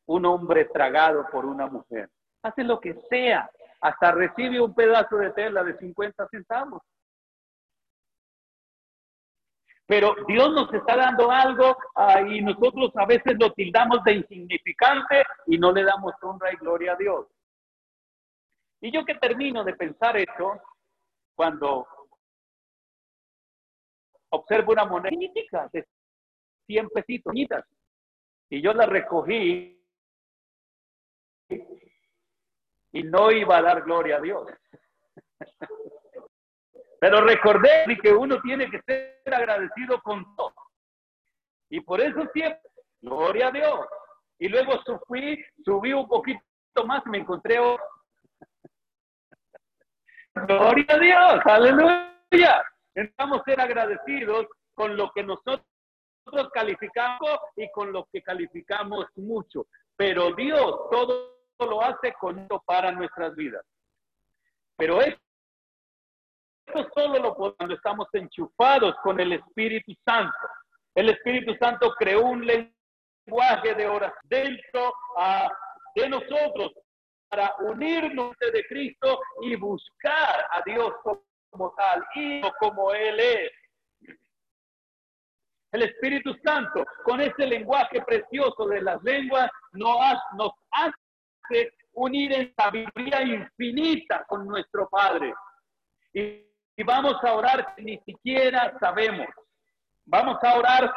un 0.05 0.25
hombre 0.25 0.65
tragado 0.65 1.25
por 1.31 1.45
una 1.45 1.67
mujer? 1.67 2.09
Hace 2.43 2.65
lo 2.65 2.77
que 2.81 2.93
sea, 3.09 3.49
hasta 3.79 4.11
recibe 4.11 4.59
un 4.59 4.75
pedazo 4.75 5.15
de 5.15 5.31
tela 5.31 5.63
de 5.63 5.77
50 5.77 6.27
centavos. 6.27 6.81
Pero 9.85 10.13
Dios 10.27 10.51
nos 10.51 10.73
está 10.73 10.97
dando 10.97 11.31
algo 11.31 11.77
ah, 11.95 12.19
y 12.19 12.41
nosotros 12.41 12.91
a 12.95 13.05
veces 13.05 13.37
lo 13.39 13.53
tildamos 13.53 14.03
de 14.03 14.15
insignificante 14.15 15.23
y 15.45 15.57
no 15.57 15.71
le 15.71 15.83
damos 15.83 16.13
honra 16.21 16.51
y 16.51 16.57
gloria 16.57 16.93
a 16.93 16.97
Dios. 16.97 17.27
Y 18.81 18.91
yo 18.91 19.05
que 19.05 19.15
termino 19.15 19.63
de 19.63 19.73
pensar 19.73 20.17
esto, 20.17 20.61
cuando 21.33 21.87
observo 24.31 24.71
una 24.71 24.85
moneda 24.85 25.69
de 25.71 25.87
100 26.67 26.89
pesitos, 26.89 27.33
y 28.49 28.61
yo 28.61 28.73
la 28.73 28.85
recogí 28.85 29.77
y 32.93 33.03
no 33.03 33.31
iba 33.31 33.57
a 33.57 33.61
dar 33.61 33.83
gloria 33.83 34.17
a 34.17 34.21
Dios. 34.21 34.47
Pero 36.99 37.21
recordé 37.21 37.85
que 38.01 38.11
uno 38.11 38.39
tiene 38.41 38.69
que 38.69 38.81
ser 38.81 39.33
agradecido 39.33 40.01
con 40.01 40.35
todo. 40.35 40.53
Y 41.69 41.79
por 41.81 41.99
eso 42.01 42.27
siempre, 42.33 42.61
gloria 43.01 43.47
a 43.47 43.51
Dios. 43.51 43.87
Y 44.37 44.49
luego 44.49 44.79
subí, 44.83 45.43
subí 45.63 45.93
un 45.93 46.07
poquito 46.07 46.41
más 46.85 47.05
me 47.05 47.19
encontré 47.19 47.59
otro. 47.59 47.83
Gloria 50.35 50.85
a 50.89 50.97
Dios, 50.99 51.41
aleluya. 51.45 52.63
Necesitamos 52.95 53.41
ser 53.45 53.61
agradecidos 53.61 54.47
con 54.73 54.97
lo 54.97 55.11
que 55.11 55.23
nosotros 55.23 55.65
calificamos 56.53 57.39
y 57.55 57.69
con 57.71 57.91
lo 57.91 58.07
que 58.11 58.21
calificamos 58.21 59.05
mucho. 59.15 59.67
Pero 59.95 60.33
Dios 60.33 60.89
todo 60.91 61.31
lo 61.59 61.81
hace 61.81 62.13
con 62.19 62.47
para 62.65 62.91
nuestras 62.91 63.35
vidas. 63.35 63.63
Pero 64.77 65.01
esto 65.01 65.19
solo 66.95 67.19
lo 67.19 67.35
podemos 67.35 67.57
cuando 67.57 67.75
estamos 67.75 68.07
enchufados 68.13 68.95
con 69.03 69.19
el 69.19 69.33
Espíritu 69.33 69.93
Santo. 70.05 70.37
El 70.95 71.09
Espíritu 71.09 71.55
Santo 71.59 71.93
creó 71.97 72.25
un 72.25 72.45
lenguaje 72.45 73.75
de 73.75 73.87
oración 73.87 74.19
dentro 74.23 74.93
ah, 75.17 75.49
de 75.95 76.09
nosotros 76.09 76.73
para 77.29 77.55
unirnos 77.59 78.35
de 78.39 78.65
Cristo 78.65 79.21
y 79.41 79.55
buscar 79.55 80.47
a 80.51 80.61
Dios 80.65 80.93
como 81.03 81.23
tal 81.75 82.03
y 82.15 82.41
como 82.59 82.93
Él 82.93 83.19
es. 83.19 83.51
El 85.71 85.83
Espíritu 85.83 86.35
Santo, 86.43 86.83
con 87.05 87.21
ese 87.21 87.45
lenguaje 87.47 88.01
precioso 88.01 88.67
de 88.67 88.81
las 88.81 89.01
lenguas, 89.03 89.49
nos, 89.71 90.17
nos 90.35 90.51
hace 90.71 91.73
unir 91.93 92.33
en 92.33 92.53
sabiduría 92.55 93.21
infinita 93.21 94.25
con 94.27 94.45
nuestro 94.45 94.89
Padre. 94.89 95.33
Y, 96.13 96.45
vamos 96.83 97.15
a 97.23 97.33
orar 97.33 97.75
ni 97.77 97.97
siquiera 97.99 98.75
sabemos. 98.79 99.27
Vamos 100.05 100.43
a 100.43 100.55
orar 100.55 100.93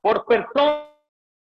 por 0.00 0.24
personas. 0.24 0.89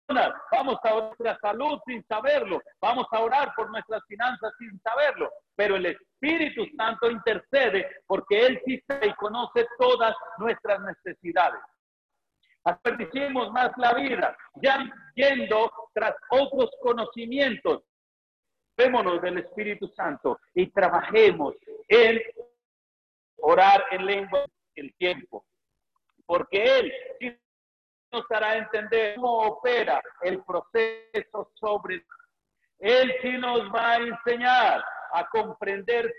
Vamos 0.08 0.78
a 0.84 0.96
orar 0.96 1.40
salud 1.42 1.80
sin 1.86 2.06
saberlo. 2.08 2.62
Vamos 2.82 3.08
a 3.12 3.20
orar 3.20 3.54
por 3.56 3.70
nuestras 3.72 4.02
finanzas 4.08 4.54
sin 4.58 4.80
saberlo. 4.82 5.32
Pero 5.56 5.76
el 5.76 5.86
Espíritu 5.86 6.66
Santo 6.78 7.10
intercede 7.10 7.88
porque 8.06 8.46
Él 8.46 8.62
sí 8.66 8.82
sabe 8.88 9.08
y 9.08 9.14
conoce 9.14 9.66
todas 9.78 10.16
nuestras 10.38 10.80
necesidades. 10.82 11.62
Desperdiciemos 12.66 13.52
más 13.52 13.72
la 13.78 13.94
vida, 13.94 14.38
ya 14.62 14.80
yendo 15.16 15.72
tras 15.94 16.16
otros 16.30 16.70
conocimientos. 16.82 17.84
Vémonos 18.78 19.22
del 19.22 19.40
Espíritu 19.40 19.88
Santo 19.90 20.40
y 20.54 20.72
trabajemos 20.72 21.56
en 21.88 22.22
orar 23.38 23.84
en 23.92 24.06
lengua 24.06 24.46
el 24.76 24.94
tiempo. 24.96 25.46
Porque 26.26 26.64
Él 26.64 26.94
sí 27.20 27.38
nos 28.14 28.30
hará 28.32 28.58
entender 28.58 29.16
cómo 29.16 29.40
opera 29.40 30.02
el 30.22 30.42
proceso 30.44 31.52
sobre. 31.56 32.06
Él 32.80 33.14
sí 33.22 33.32
nos 33.38 33.62
va 33.74 33.94
a 33.94 33.98
enseñar 33.98 34.84
a 35.14 35.28
comprender 35.30 36.14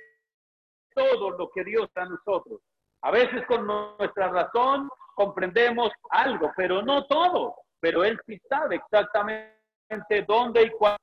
todo 0.94 1.30
lo 1.30 1.50
que 1.50 1.64
Dios 1.64 1.88
da 1.94 2.02
a 2.02 2.06
nosotros. 2.06 2.60
A 3.02 3.10
veces 3.10 3.44
con 3.46 3.66
nuestra 3.66 4.28
razón 4.28 4.88
comprendemos 5.14 5.92
algo, 6.10 6.50
pero 6.56 6.82
no 6.82 7.06
todo. 7.06 7.54
Pero 7.80 8.02
Él 8.04 8.18
sí 8.26 8.40
sabe 8.48 8.76
exactamente 8.76 10.24
dónde 10.26 10.62
y 10.62 10.70
cuándo. 10.70 10.98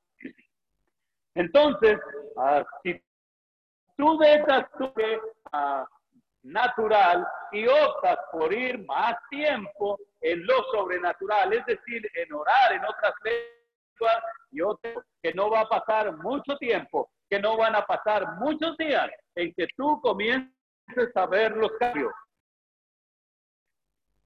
Entonces, 1.36 1.98
uh, 2.36 2.64
si 2.84 3.02
tú 3.96 4.18
dejas 4.18 4.66
tu 4.78 4.86
uh, 4.86 5.86
natural 6.44 7.26
y 7.52 7.68
optas 7.68 8.18
por 8.32 8.54
ir 8.54 8.84
más 8.86 9.16
tiempo 9.30 10.00
en 10.22 10.46
lo 10.46 10.64
sobrenatural, 10.72 11.54
es 11.54 11.66
decir, 11.66 12.10
en 12.16 12.34
orar 12.34 12.74
en 12.74 12.84
otras 12.84 13.14
lenguas 13.24 14.24
y 14.52 14.62
otras 14.62 14.96
que 15.22 15.34
no 15.34 15.50
va 15.50 15.62
a 15.62 15.70
pasar 15.70 16.16
mucho 16.18 16.56
tiempo, 16.58 17.10
que 17.30 17.39
no 17.39 17.58
van 17.58 17.76
a 17.76 17.86
pasar 17.86 18.36
muchos 18.39 18.76
días 18.78 19.10
en 19.36 19.54
que 19.56 19.68
tú 19.78 20.00
comiences 20.02 20.52
a 21.16 21.26
ver 21.28 21.56
los 21.56 21.72
cambios. 21.80 22.12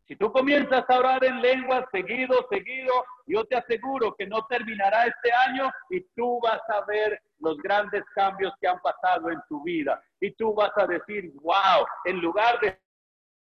Si 0.07 0.15
tú 0.15 0.31
comienzas 0.31 0.87
a 0.87 0.99
orar 0.99 1.23
en 1.25 1.41
lengua 1.41 1.87
seguido, 1.91 2.47
seguido, 2.49 2.93
yo 3.25 3.43
te 3.45 3.55
aseguro 3.55 4.13
que 4.15 4.27
no 4.27 4.45
terminará 4.45 5.07
este 5.07 5.31
año 5.31 5.71
y 5.89 6.01
tú 6.15 6.39
vas 6.43 6.61
a 6.69 6.85
ver 6.85 7.19
los 7.39 7.57
grandes 7.57 8.03
cambios 8.13 8.53
que 8.61 8.67
han 8.67 8.79
pasado 8.81 9.31
en 9.31 9.41
tu 9.49 9.63
vida. 9.63 9.99
Y 10.19 10.31
tú 10.35 10.53
vas 10.53 10.71
a 10.77 10.85
decir, 10.85 11.31
wow, 11.41 11.85
en 12.05 12.21
lugar 12.21 12.59
de 12.59 12.79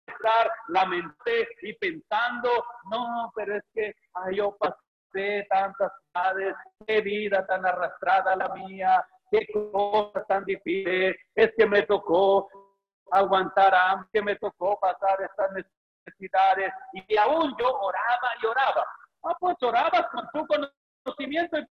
estar 0.09 0.51
lamenté 0.69 1.49
y 1.63 1.73
pensando, 1.75 2.51
no, 2.91 3.33
pero 3.37 3.57
es 3.57 3.65
que 3.73 3.95
yo 4.33 4.57
pasé 4.59 5.47
tantas 5.49 5.93
edades, 6.13 6.57
qué 6.85 7.01
vida 7.01 7.47
tan 7.47 7.65
arrastrada 7.65 8.35
la 8.35 8.49
mía, 8.55 9.05
qué 9.31 9.47
cosas 9.53 10.27
tan 10.27 10.45
difíciles, 10.45 11.17
es 11.37 11.53
que 11.57 11.67
me 11.67 11.83
tocó 11.83 12.49
aguantar 13.13 13.73
hambre, 13.73 14.09
que 14.13 14.23
me 14.23 14.35
tocó 14.35 14.79
pasar 14.81 15.23
estas 15.23 15.53
necesidades 15.53 15.80
y 16.93 17.17
aún 17.17 17.55
yo 17.59 17.79
oraba 17.79 18.29
y 18.43 18.47
oraba. 18.47 18.87
Ah, 19.25 19.37
pues 19.39 19.57
orabas 19.63 20.07
con 20.11 20.29
tu 20.33 20.47
conocimiento 20.47 21.59
y 21.59 21.67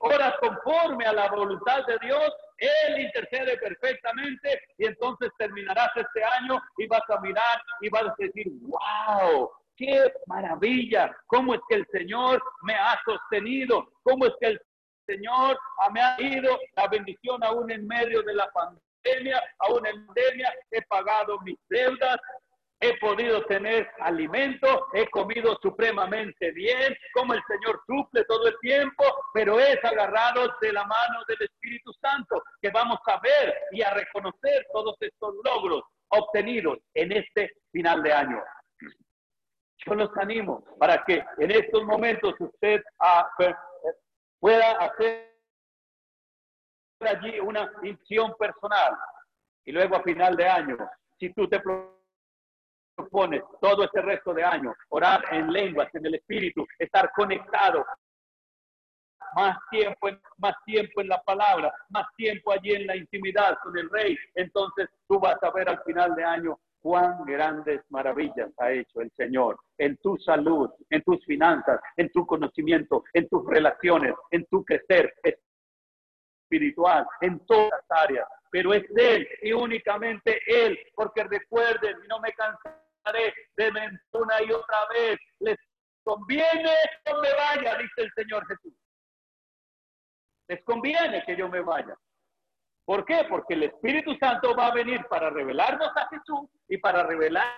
oras 0.00 0.34
conforme 0.40 1.06
a 1.06 1.12
la 1.12 1.28
voluntad 1.28 1.84
de 1.86 1.98
Dios, 2.00 2.30
Él 2.58 3.00
intercede 3.00 3.56
perfectamente 3.56 4.60
y 4.76 4.86
entonces 4.86 5.30
terminarás 5.38 5.90
este 5.96 6.22
año 6.22 6.60
y 6.76 6.86
vas 6.86 7.02
a 7.08 7.20
mirar 7.20 7.62
y 7.80 7.88
vas 7.88 8.04
a 8.04 8.14
decir, 8.18 8.46
wow, 8.60 9.50
qué 9.76 10.12
maravilla, 10.26 11.16
cómo 11.26 11.54
es 11.54 11.60
que 11.68 11.76
el 11.76 11.86
Señor 11.90 12.42
me 12.62 12.74
ha 12.74 13.00
sostenido, 13.04 13.88
cómo 14.02 14.26
es 14.26 14.34
que 14.40 14.48
el 14.48 14.60
Señor 15.06 15.58
me 15.92 16.02
ha 16.02 16.20
ido 16.20 16.58
la 16.76 16.88
bendición 16.88 17.42
aún 17.42 17.70
en 17.70 17.86
medio 17.86 18.22
de 18.22 18.34
la 18.34 18.50
pandemia 18.50 18.87
aún 19.58 19.86
en 19.86 20.06
pandemia, 20.06 20.52
he 20.70 20.82
pagado 20.82 21.38
mis 21.40 21.58
deudas, 21.68 22.18
he 22.80 22.96
podido 22.98 23.44
tener 23.46 23.88
alimento, 24.00 24.86
he 24.92 25.08
comido 25.10 25.58
supremamente 25.60 26.52
bien, 26.52 26.96
como 27.12 27.34
el 27.34 27.42
Señor 27.48 27.80
suple 27.86 28.24
todo 28.24 28.46
el 28.46 28.58
tiempo, 28.60 29.04
pero 29.34 29.58
es 29.58 29.84
agarrado 29.84 30.54
de 30.60 30.72
la 30.72 30.84
mano 30.84 31.20
del 31.26 31.42
Espíritu 31.42 31.92
Santo 32.00 32.42
que 32.62 32.70
vamos 32.70 32.98
a 33.06 33.18
ver 33.20 33.54
y 33.72 33.82
a 33.82 33.90
reconocer 33.90 34.66
todos 34.72 34.96
estos 35.00 35.34
logros 35.44 35.82
obtenidos 36.08 36.78
en 36.94 37.12
este 37.12 37.50
final 37.72 38.02
de 38.02 38.12
año. 38.12 38.42
Yo 39.84 39.94
los 39.94 40.16
animo 40.16 40.64
para 40.78 41.04
que 41.04 41.24
en 41.38 41.50
estos 41.50 41.84
momentos 41.84 42.34
usted 42.38 42.82
ah, 43.00 43.28
pueda 44.40 44.72
hacer 44.72 45.37
allí 47.06 47.38
una 47.40 47.70
intención 47.82 48.34
personal. 48.38 48.96
Y 49.64 49.72
luego 49.72 49.96
a 49.96 50.02
final 50.02 50.36
de 50.36 50.48
año, 50.48 50.76
si 51.18 51.32
tú 51.32 51.48
te 51.48 51.60
propones 52.96 53.42
todo 53.60 53.84
este 53.84 54.00
resto 54.02 54.32
de 54.34 54.44
año, 54.44 54.74
orar 54.88 55.22
en 55.30 55.52
lenguas, 55.52 55.94
en 55.94 56.06
el 56.06 56.14
espíritu, 56.14 56.66
estar 56.78 57.10
conectado 57.14 57.84
más 59.36 59.58
tiempo, 59.70 60.08
más 60.38 60.54
tiempo 60.64 61.00
en 61.00 61.08
la 61.08 61.22
palabra, 61.22 61.72
más 61.90 62.06
tiempo 62.16 62.50
allí 62.50 62.72
en 62.72 62.86
la 62.86 62.96
intimidad 62.96 63.58
con 63.62 63.76
el 63.76 63.88
rey, 63.90 64.16
entonces 64.34 64.88
tú 65.06 65.20
vas 65.20 65.36
a 65.42 65.50
ver 65.50 65.68
al 65.68 65.82
final 65.84 66.14
de 66.14 66.24
año 66.24 66.58
cuán 66.80 67.24
grandes 67.26 67.82
maravillas 67.90 68.50
ha 68.58 68.70
hecho 68.70 69.00
el 69.00 69.10
Señor 69.16 69.58
en 69.76 69.96
tu 69.98 70.16
salud, 70.18 70.70
en 70.90 71.02
tus 71.02 71.22
finanzas, 71.26 71.80
en 71.96 72.10
tu 72.10 72.26
conocimiento, 72.26 73.04
en 73.12 73.28
tus 73.28 73.46
relaciones, 73.46 74.14
en 74.30 74.46
tu 74.46 74.64
crecer 74.64 75.12
espiritual 76.48 77.06
en 77.20 77.38
todas 77.46 77.70
las 77.70 78.02
áreas, 78.02 78.28
pero 78.50 78.72
es 78.72 78.84
Él 78.96 79.28
y 79.42 79.52
únicamente 79.52 80.40
Él, 80.46 80.78
porque 80.94 81.24
recuerden, 81.24 81.96
no 82.08 82.20
me 82.20 82.32
cansaré 82.32 83.34
de 83.56 83.70
una 84.12 84.42
y 84.42 84.52
otra 84.52 84.86
vez, 84.90 85.18
les 85.40 85.56
conviene 86.02 86.70
que 87.04 87.12
yo 87.12 87.20
me 87.20 87.32
vaya, 87.34 87.78
dice 87.78 88.02
el 88.02 88.12
Señor 88.14 88.46
Jesús. 88.46 88.72
Les 90.48 90.64
conviene 90.64 91.22
que 91.26 91.36
yo 91.36 91.48
me 91.48 91.60
vaya. 91.60 91.94
¿Por 92.86 93.04
qué? 93.04 93.26
Porque 93.28 93.54
el 93.54 93.64
Espíritu 93.64 94.16
Santo 94.16 94.56
va 94.56 94.68
a 94.68 94.74
venir 94.74 95.04
para 95.10 95.28
revelarnos 95.28 95.90
a 95.94 96.08
Jesús 96.08 96.48
y 96.68 96.78
para 96.78 97.02
revelarnos 97.02 97.52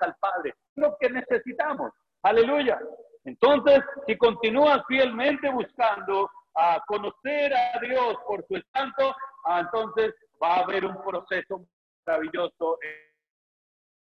al 0.00 0.16
Padre. 0.18 0.54
Lo 0.76 0.96
que 0.98 1.10
necesitamos. 1.10 1.92
Aleluya. 2.22 2.80
Entonces, 3.24 3.80
si 4.06 4.16
continúas 4.16 4.82
fielmente 4.86 5.50
buscando 5.50 6.30
a 6.54 6.82
conocer 6.86 7.52
a 7.52 7.78
Dios 7.80 8.16
por 8.26 8.46
su 8.46 8.60
santo, 8.72 9.14
ah, 9.44 9.60
entonces 9.60 10.14
va 10.42 10.56
a 10.56 10.60
haber 10.60 10.84
un 10.84 10.96
proceso 11.02 11.66
maravilloso 12.06 12.78
en 12.82 13.14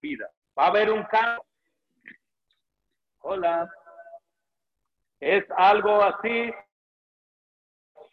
vida. 0.00 0.30
Va 0.58 0.66
a 0.66 0.68
haber 0.68 0.90
un 0.90 1.02
cambio. 1.04 1.44
Hola. 3.20 3.70
Es 5.18 5.44
algo 5.56 6.02
así, 6.02 6.52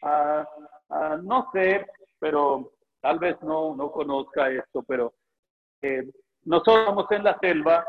ah, 0.04 0.48
ah, 0.90 1.18
no 1.22 1.50
sé, 1.52 1.86
pero 2.18 2.72
tal 3.02 3.20
vez 3.20 3.40
no, 3.42 3.76
no 3.76 3.92
conozca 3.92 4.50
esto, 4.50 4.84
pero 4.84 5.14
eh, 5.82 6.10
nosotros 6.46 7.06
en 7.12 7.24
la 7.26 7.38
selva, 7.40 7.86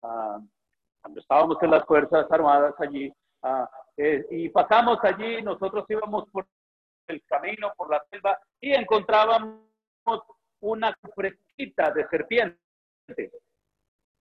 cuando 0.00 1.20
estábamos 1.20 1.62
en 1.62 1.70
las 1.70 1.84
Fuerzas 1.86 2.26
Armadas 2.30 2.74
allí, 2.78 3.12
eh, 3.96 4.26
y 4.30 4.48
pasamos 4.50 4.98
allí, 5.02 5.40
nosotros 5.42 5.84
íbamos 5.88 6.28
por 6.30 6.46
el 7.08 7.24
camino, 7.24 7.72
por 7.76 7.90
la 7.90 8.04
selva, 8.10 8.38
y 8.60 8.72
encontrábamos 8.72 9.62
una 10.60 10.94
fresquita 11.14 11.90
de 11.92 12.06
serpiente. 12.08 12.60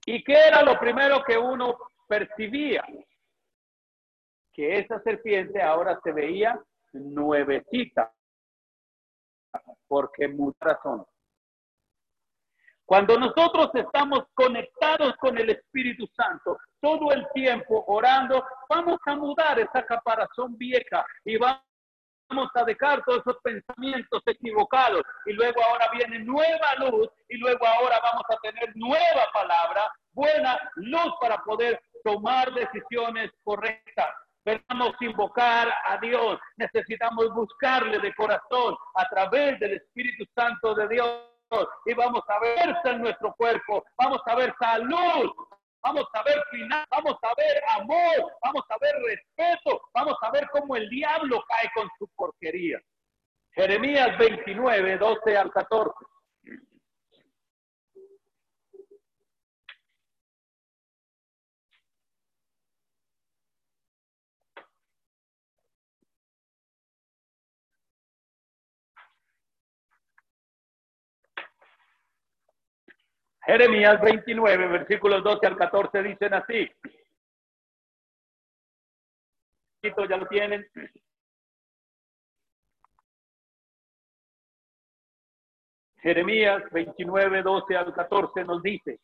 ¿Y 0.06 0.24
qué 0.24 0.34
era 0.34 0.62
lo 0.62 0.80
primero 0.80 1.24
que 1.24 1.38
uno 1.38 1.78
percibía? 2.08 2.86
Que 4.54 4.80
esa 4.80 5.02
serpiente 5.02 5.62
ahora 5.62 6.00
se 6.04 6.12
veía 6.12 6.62
nuevecita, 6.94 8.14
porque 9.88 10.28
mucha 10.28 10.58
razón. 10.66 11.06
Cuando 12.86 13.18
nosotros 13.18 13.72
estamos 13.74 14.26
conectados 14.36 15.16
con 15.18 15.38
el 15.40 15.50
Espíritu 15.50 16.08
Santo, 16.16 16.60
todo 16.80 17.12
el 17.12 17.26
tiempo 17.34 17.84
orando, 17.88 18.46
vamos 18.70 19.00
a 19.08 19.16
mudar 19.16 19.60
esa 19.60 19.84
caparazón 19.84 20.56
vieja 20.56 21.04
y 21.24 21.38
vamos 21.38 22.50
a 22.54 22.64
dejar 22.64 23.04
todos 23.04 23.22
esos 23.22 23.38
pensamientos 23.42 24.22
equivocados. 24.28 25.02
Y 25.26 25.34
luego 25.34 25.64
ahora 25.64 25.90
viene 25.94 26.20
nueva 26.20 26.76
luz 26.78 27.10
y 27.28 27.38
luego 27.38 27.66
ahora 27.66 28.00
vamos 28.04 28.24
a 28.30 28.38
tener 28.38 28.72
nueva 28.76 29.30
palabra, 29.34 29.92
buena 30.12 30.60
luz 30.76 31.14
para 31.20 31.38
poder 31.44 31.82
tomar 32.04 32.54
decisiones 32.54 33.32
correctas. 33.44 34.10
A 34.46 34.94
invocar 35.00 35.74
a 35.86 35.98
Dios, 35.98 36.40
necesitamos 36.58 37.34
buscarle 37.34 37.98
de 37.98 38.14
corazón 38.14 38.78
a 38.94 39.10
través 39.10 39.60
del 39.60 39.74
Espíritu 39.74 40.24
Santo 40.36 40.76
de 40.76 40.88
Dios 40.88 41.35
y 41.86 41.94
vamos 41.94 42.24
a 42.28 42.40
ver 42.40 42.76
en 42.86 43.02
nuestro 43.02 43.34
cuerpo, 43.36 43.84
vamos 43.98 44.22
a 44.26 44.36
ver 44.36 44.54
salud, 44.60 45.32
vamos 45.82 46.06
a 46.14 46.24
ver 46.24 46.42
final, 46.52 46.86
vamos 46.90 47.18
a 47.22 47.34
ver 47.38 47.64
amor, 47.80 48.32
vamos 48.44 48.64
a 48.70 48.78
ver 48.80 48.96
respeto, 49.04 49.82
vamos 49.94 50.18
a 50.22 50.32
ver 50.32 50.48
cómo 50.52 50.76
el 50.76 50.90
diablo 50.90 51.44
cae 51.48 51.70
con 51.76 51.90
su 51.98 52.08
porquería. 52.16 52.80
Jeremías 53.52 54.18
29, 54.18 54.98
12 54.98 55.38
al 55.38 55.52
14. 55.52 55.94
Jeremías 73.46 74.02
29, 74.02 74.68
versículos 74.68 75.24
12 75.24 75.46
al 75.46 75.58
14 75.58 76.02
dicen 76.02 76.34
así. 76.34 76.68
Ya 79.84 80.18
lo 80.18 80.26
tienen. 80.28 80.66
Jeremías 85.98 86.64
29, 86.72 87.44
12 87.44 87.78
al 87.78 87.94
14 87.94 88.44
nos 88.46 88.64
dice. 88.64 89.00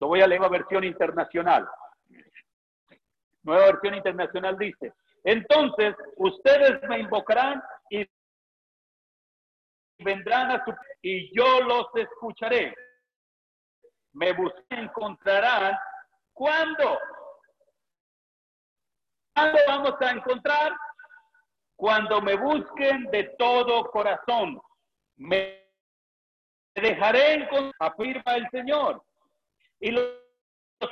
Lo 0.00 0.06
voy 0.06 0.20
a 0.20 0.28
leer 0.28 0.44
a 0.44 0.48
versión 0.48 0.84
internacional. 0.84 1.68
Nueva 3.42 3.66
versión 3.66 3.94
internacional 3.94 4.56
dice, 4.58 4.92
entonces 5.24 5.94
ustedes 6.16 6.80
me 6.88 7.00
invocarán 7.00 7.62
vendrán 9.98 10.50
a 10.50 10.64
su 10.64 10.74
y 11.02 11.34
yo 11.36 11.60
los 11.60 11.86
escucharé. 11.94 12.74
Me 14.12 14.32
buscarán, 14.32 14.84
encontrarán. 14.84 15.78
¿Cuándo? 16.32 16.98
¿Cuándo 19.34 19.58
vamos 19.66 19.94
a 20.00 20.10
encontrar? 20.10 20.72
Cuando 21.76 22.20
me 22.20 22.36
busquen 22.36 23.04
de 23.10 23.24
todo 23.38 23.90
corazón. 23.90 24.60
Me 25.16 25.68
dejaré 26.74 27.34
encontrar, 27.34 27.74
afirma 27.78 28.34
el 28.36 28.48
Señor, 28.50 29.02
y 29.80 29.90
los 29.90 30.06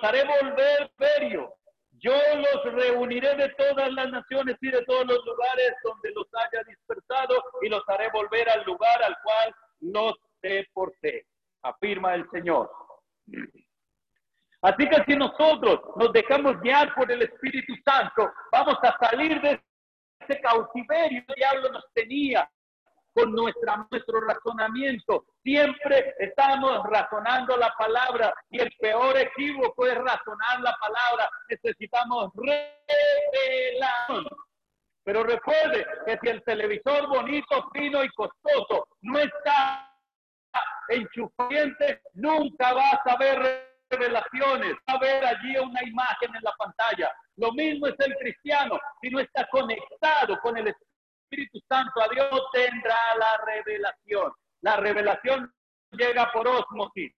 haré 0.02 0.24
volver 0.24 0.90
ferio 0.96 1.56
yo 1.98 2.12
los 2.12 2.74
reuniré 2.74 3.34
de 3.36 3.48
todas 3.50 3.90
las 3.92 4.10
naciones 4.10 4.56
y 4.60 4.70
de 4.70 4.84
todos 4.84 5.06
los 5.06 5.24
lugares 5.24 5.72
donde 5.82 6.10
los 6.12 6.26
haya 6.34 6.62
dispersado 6.64 7.42
y 7.62 7.68
los 7.68 7.82
haré 7.88 8.10
volver 8.10 8.48
al 8.50 8.64
lugar 8.64 9.02
al 9.02 9.16
cual 9.22 9.54
los 9.80 10.14
deporté, 10.42 11.26
afirma 11.62 12.14
el 12.14 12.28
Señor. 12.30 12.70
Así 14.62 14.88
que 14.88 15.04
si 15.06 15.16
nosotros 15.16 15.80
nos 15.96 16.12
dejamos 16.12 16.60
guiar 16.60 16.94
por 16.94 17.10
el 17.10 17.22
Espíritu 17.22 17.74
Santo, 17.84 18.32
vamos 18.52 18.76
a 18.82 18.96
salir 18.98 19.40
de 19.40 19.60
ese 20.20 20.40
cautiverio 20.40 21.22
que 21.26 21.32
el 21.32 21.36
diablo 21.36 21.72
nos 21.72 21.84
tenía 21.92 22.48
con 23.16 23.32
nuestra, 23.32 23.86
nuestro 23.90 24.20
razonamiento. 24.20 25.24
Siempre 25.42 26.14
estamos 26.18 26.82
razonando 26.84 27.56
la 27.56 27.72
palabra 27.78 28.34
y 28.50 28.60
el 28.60 28.70
peor 28.78 29.16
equívoco 29.16 29.86
es 29.86 29.94
razonar 29.94 30.60
la 30.60 30.76
palabra. 30.78 31.30
Necesitamos 31.48 32.30
revelación. 32.34 34.26
Pero 35.02 35.22
recuerde 35.22 35.86
que 36.04 36.18
si 36.20 36.28
el 36.28 36.42
televisor 36.44 37.08
bonito, 37.08 37.70
fino 37.72 38.04
y 38.04 38.08
costoso 38.10 38.88
no 39.02 39.18
está 39.18 39.90
enchufante, 40.88 42.02
nunca 42.14 42.74
vas 42.74 43.00
a 43.06 43.16
ver 43.16 43.66
revelaciones, 43.88 44.74
va 44.88 44.94
a 44.94 44.98
ver 44.98 45.24
allí 45.24 45.56
una 45.56 45.82
imagen 45.84 46.34
en 46.34 46.42
la 46.42 46.52
pantalla. 46.58 47.12
Lo 47.36 47.52
mismo 47.52 47.86
es 47.86 47.94
el 47.98 48.14
cristiano, 48.16 48.78
si 49.00 49.10
no 49.10 49.20
está 49.20 49.46
conectado 49.48 50.38
con 50.40 50.56
el 50.56 50.68
Espíritu 50.68 50.85
Espíritu 51.28 51.58
Santo 51.68 52.00
a 52.00 52.08
Dios 52.08 52.40
tendrá 52.52 52.96
la 53.18 53.44
revelación. 53.44 54.32
La 54.60 54.76
revelación 54.76 55.52
llega 55.90 56.30
por 56.32 56.46
osmosis. 56.46 57.12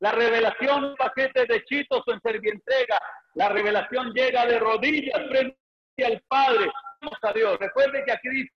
La 0.00 0.12
revelación 0.12 0.84
un 0.84 0.96
paquete 0.96 1.46
de 1.46 1.64
chitos 1.64 2.02
en 2.08 2.20
servientrega. 2.20 3.00
La 3.34 3.48
revelación 3.48 4.12
llega 4.12 4.46
de 4.46 4.58
rodillas 4.58 5.20
frente 5.28 5.56
al 6.04 6.22
Padre. 6.28 6.70
Vamos 7.00 7.18
a 7.22 7.32
Dios. 7.32 7.58
Recuerde 7.58 8.04
que 8.04 8.12
aquí 8.12 8.28
dice, 8.28 8.52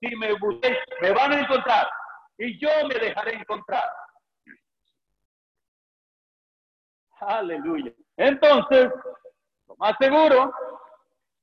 si 0.00 0.16
me 0.16 0.32
busquéis, 0.34 0.78
me 1.00 1.12
van 1.12 1.32
a 1.32 1.40
encontrar 1.40 1.88
y 2.36 2.58
yo 2.58 2.68
me 2.88 2.94
dejaré 2.96 3.34
encontrar. 3.34 3.88
Aleluya. 7.20 7.92
Entonces, 8.16 8.90
lo 9.66 9.76
más 9.76 9.94
seguro 9.98 10.52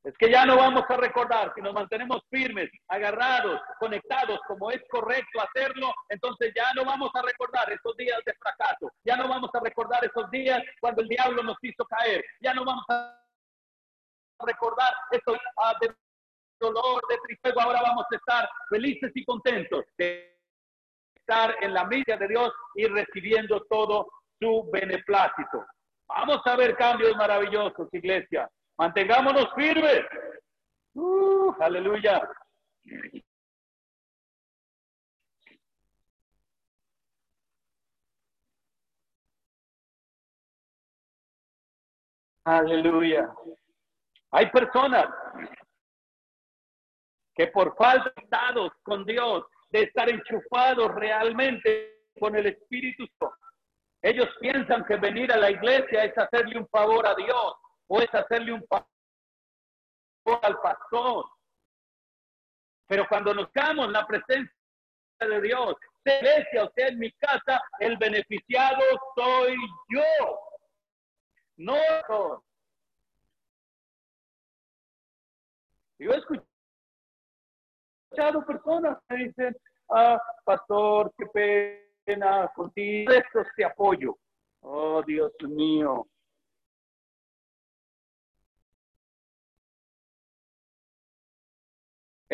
es 0.06 0.16
que 0.20 0.30
ya 0.30 0.46
no 0.46 0.56
vamos 0.56 0.84
a 0.88 0.98
recordar, 0.98 1.52
si 1.56 1.62
nos 1.62 1.74
mantenemos 1.74 2.22
firmes, 2.30 2.70
agarrados, 2.90 3.60
conectados, 3.80 4.40
como 4.48 4.70
es 4.70 4.80
correcto 4.88 5.42
hacerlo, 5.42 5.92
entonces 6.10 6.54
ya 6.56 6.72
no 6.76 6.86
vamos 6.86 7.10
a 7.16 7.24
recordar 7.24 7.72
esos 7.74 7.98
días 7.98 8.20
de 8.24 8.34
fracaso, 8.36 8.92
ya 9.04 9.18
no 9.18 9.28
vamos 9.28 9.50
a 9.52 9.60
recordar 9.60 10.06
esos 10.06 10.30
días 10.30 10.62
cuando 10.80 11.02
el 11.02 11.08
diablo 11.08 11.42
nos 11.42 11.58
hizo 11.64 11.84
caer, 11.86 12.24
ya 12.40 12.54
no 12.54 12.64
vamos 12.64 12.86
a 12.90 13.20
recordar 14.46 14.94
esos 15.10 15.40
ah, 15.58 15.74
de 15.82 15.92
dolor, 16.60 17.02
de 17.10 17.18
tristeza, 17.26 17.64
ahora 17.64 17.82
vamos 17.82 18.06
a 18.12 18.16
estar 18.16 18.48
felices 18.70 19.12
y 19.16 19.26
contentos 19.26 19.86
de 19.98 20.38
estar 21.16 21.56
en 21.62 21.74
la 21.74 21.84
milla 21.86 22.16
de 22.16 22.28
Dios 22.28 22.54
y 22.76 22.86
recibiendo 22.86 23.60
todo 23.72 24.08
su 24.40 24.70
beneplácito. 24.72 25.66
Vamos 26.08 26.42
a 26.46 26.56
ver 26.56 26.76
cambios 26.78 27.16
maravillosos, 27.16 27.90
iglesia. 27.92 28.48
Mantengámonos 28.78 29.54
firmes. 29.56 30.06
Aleluya. 31.60 32.22
Aleluya. 42.44 43.34
Hay 44.32 44.52
personas 44.52 45.08
que 47.34 47.48
por 47.48 47.76
falta 47.76 48.12
de 48.16 48.24
estados 48.24 48.72
con 48.84 49.04
Dios, 49.06 49.46
de 49.72 49.84
estar 49.84 50.10
enchufados 50.10 50.94
realmente 50.96 52.04
con 52.20 52.36
el 52.36 52.46
Espíritu 52.48 53.08
ellos 54.06 54.30
piensan 54.40 54.86
que 54.86 54.98
venir 54.98 55.32
a 55.32 55.38
la 55.38 55.50
iglesia 55.50 56.04
es 56.04 56.16
hacerle 56.16 56.60
un 56.60 56.68
favor 56.68 57.08
a 57.08 57.16
Dios 57.16 57.56
puedes 57.88 58.14
hacerle 58.14 58.54
un 58.54 58.66
favor 58.68 58.86
al 60.42 60.60
pastor. 60.62 61.26
Pero 62.88 63.08
cuando 63.08 63.34
nos 63.34 63.52
damos 63.54 63.92
la 63.92 64.06
presencia 64.06 64.54
de 65.20 65.42
Dios, 65.42 65.76
iglesia, 66.06 66.66
usted 66.66 66.88
en 66.90 67.00
mi 67.00 67.12
casa, 67.14 67.62
el 67.80 67.98
beneficiado 67.98 68.82
soy 69.16 69.56
yo. 69.90 70.40
No 71.58 71.76
Yo 75.98 76.12
escuchado 76.12 76.46
personas 78.46 78.98
que 79.08 79.16
dicen, 79.16 79.56
ah, 79.90 80.22
pastor, 80.44 81.14
qué 81.18 81.26
pena 82.06 82.52
contigo, 82.54 83.14
esto 83.14 83.46
te 83.56 83.64
apoyo. 83.64 84.18
Oh, 84.60 85.02
Dios 85.04 85.32
mío. 85.48 86.06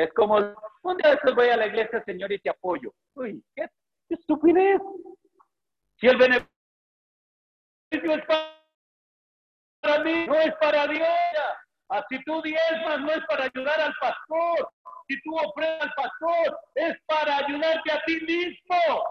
Es 0.02 0.14
como, 0.14 0.36
un 0.38 0.98
día 0.98 1.12
después 1.12 1.36
voy 1.36 1.50
a 1.50 1.58
la 1.58 1.68
iglesia, 1.68 2.04
Señor, 2.04 2.32
y 2.32 2.40
te 2.40 2.50
apoyo. 2.50 2.92
Uy, 3.14 3.44
qué, 3.56 3.70
estupidez. 4.10 4.82
Si 6.00 6.08
el 6.08 6.18
beneficio 6.18 6.50
es 7.92 8.26
para 8.26 10.04
mí, 10.04 10.26
no 10.26 10.36
es 10.36 10.56
para 10.60 10.88
Dios. 10.88 11.08
Así 11.90 12.24
tú 12.26 12.42
diezmas, 12.42 13.00
no 13.00 13.12
es 13.12 13.22
para 13.28 13.46
ayudar 13.46 13.80
al 13.80 13.94
pastor. 14.00 14.72
Si 15.08 15.22
tú 15.22 15.36
ofrendas 15.36 15.84
al 15.84 15.94
pastor, 15.94 16.60
es 16.76 16.96
para 17.06 17.38
ayudarte 17.38 17.92
a 17.92 18.02
ti 18.06 18.22
mismo. 18.22 19.04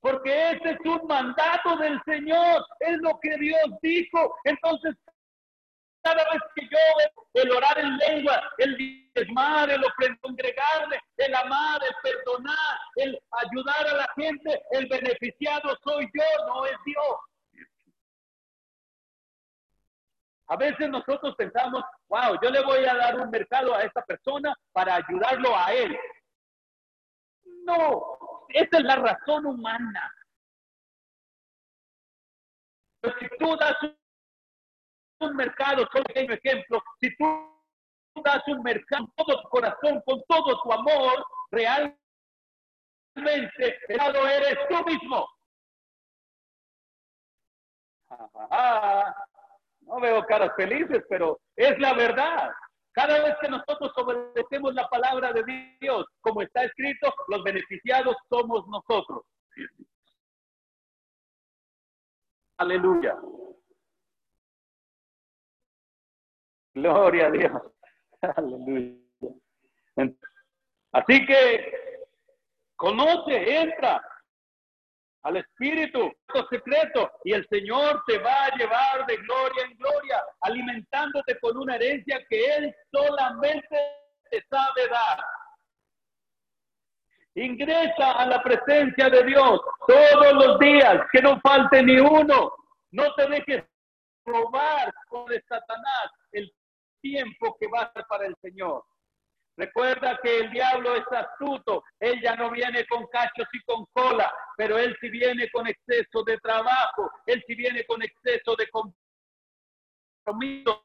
Porque 0.00 0.50
ese 0.50 0.70
es 0.70 0.78
un 0.84 1.06
mandato 1.06 1.76
del 1.76 2.00
Señor, 2.06 2.64
es 2.80 2.98
lo 2.98 3.18
que 3.20 3.36
Dios 3.36 3.66
dijo. 3.82 4.34
Entonces, 4.44 4.96
cada 6.02 6.24
vez 6.24 6.42
que 6.54 6.68
yo 6.68 6.78
el 7.34 7.50
orar 7.50 7.78
en 7.78 7.96
lengua, 7.98 8.42
el 8.58 8.76
diezmar, 8.76 9.70
el 9.70 9.82
congregarle, 10.20 11.00
el 11.16 11.34
amar, 11.34 11.80
el 11.82 11.94
perdonar, 12.02 12.78
el 12.96 13.20
ayudar 13.32 13.88
a 13.88 13.96
la 13.96 14.08
gente, 14.16 14.62
el 14.70 14.86
beneficiado 14.88 15.76
soy 15.82 16.08
yo, 16.14 16.46
no 16.46 16.66
es 16.66 16.76
Dios. 16.84 17.16
A 20.50 20.56
veces 20.56 20.88
nosotros 20.88 21.34
pensamos, 21.36 21.84
wow, 22.08 22.38
yo 22.42 22.50
le 22.50 22.62
voy 22.64 22.84
a 22.86 22.94
dar 22.94 23.20
un 23.20 23.30
mercado 23.30 23.74
a 23.74 23.82
esta 23.82 24.02
persona 24.02 24.54
para 24.72 24.96
ayudarlo 24.96 25.54
a 25.54 25.72
él. 25.74 25.98
No, 27.64 28.18
esa 28.48 28.78
es 28.78 28.84
la 28.84 28.96
razón 28.96 29.44
humana. 29.44 30.10
Pero 33.00 33.18
si 33.18 33.28
tú 33.38 33.56
das 33.56 33.76
un 35.20 35.36
mercado, 35.36 35.86
solo 35.92 36.04
un 36.14 36.32
ejemplo, 36.32 36.82
si 37.00 37.14
tú 37.16 37.24
das 38.22 38.42
un 38.48 38.62
mercado 38.62 39.06
con 39.16 39.26
todo 39.26 39.42
tu 39.42 39.48
corazón, 39.48 40.02
con 40.04 40.22
todo 40.28 40.62
tu 40.62 40.72
amor, 40.72 41.26
realmente 41.50 41.98
el 43.88 44.00
eres 44.26 44.58
tú 44.68 44.84
mismo. 44.84 45.28
No 49.80 50.00
veo 50.00 50.24
caras 50.26 50.52
felices, 50.56 51.04
pero 51.08 51.40
es 51.56 51.78
la 51.78 51.94
verdad. 51.94 52.50
Cada 52.92 53.22
vez 53.22 53.36
que 53.40 53.48
nosotros 53.48 53.92
obedecemos 53.96 54.74
la 54.74 54.88
palabra 54.88 55.32
de 55.32 55.76
Dios, 55.80 56.04
como 56.20 56.42
está 56.42 56.64
escrito, 56.64 57.14
los 57.28 57.42
beneficiados 57.44 58.16
somos 58.28 58.66
nosotros. 58.66 59.24
Aleluya. 62.56 63.16
Gloria 66.78 67.26
a 67.26 67.30
Dios. 67.30 67.62
Aleluya. 68.36 68.94
Así 70.92 71.26
que 71.26 71.72
conoce, 72.76 73.62
entra 73.62 74.00
al 75.24 75.38
Espíritu 75.38 76.12
secreto 76.48 77.10
y 77.24 77.32
el 77.32 77.46
Señor 77.48 78.02
te 78.06 78.18
va 78.18 78.44
a 78.44 78.56
llevar 78.56 79.06
de 79.06 79.16
gloria 79.16 79.64
en 79.64 79.76
gloria, 79.76 80.22
alimentándote 80.42 81.38
con 81.40 81.56
una 81.56 81.74
herencia 81.74 82.24
que 82.30 82.44
Él 82.54 82.74
solamente 82.92 83.76
te 84.30 84.40
sabe 84.48 84.88
dar. 84.88 85.24
Ingresa 87.34 88.12
a 88.12 88.26
la 88.26 88.42
presencia 88.42 89.10
de 89.10 89.24
Dios 89.24 89.60
todos 89.86 90.32
los 90.32 90.58
días, 90.60 91.02
que 91.12 91.22
no 91.22 91.40
falte 91.40 91.82
ni 91.82 91.98
uno. 91.98 92.52
No 92.92 93.14
te 93.14 93.28
dejes 93.28 93.64
robar 94.24 94.92
el 95.30 95.44
Satanás 95.48 96.10
tiempo 97.08 97.56
que 97.58 97.66
va 97.68 97.82
a 97.82 97.92
ser 97.92 98.04
para 98.08 98.26
el 98.26 98.36
Señor. 98.42 98.84
Recuerda 99.56 100.18
que 100.22 100.38
el 100.38 100.50
diablo 100.50 100.94
es 100.94 101.04
astuto. 101.10 101.82
Él 101.98 102.20
ya 102.22 102.36
no 102.36 102.50
viene 102.50 102.86
con 102.86 103.06
cachos 103.08 103.48
y 103.52 103.60
con 103.64 103.86
cola, 103.92 104.32
pero 104.56 104.78
él 104.78 104.96
sí 105.00 105.10
viene 105.10 105.50
con 105.50 105.66
exceso 105.66 106.22
de 106.24 106.38
trabajo. 106.38 107.10
Él 107.26 107.42
sí 107.46 107.56
viene 107.56 107.84
con 107.84 108.00
exceso 108.02 108.54
de 108.56 108.68
compromiso. 110.24 110.84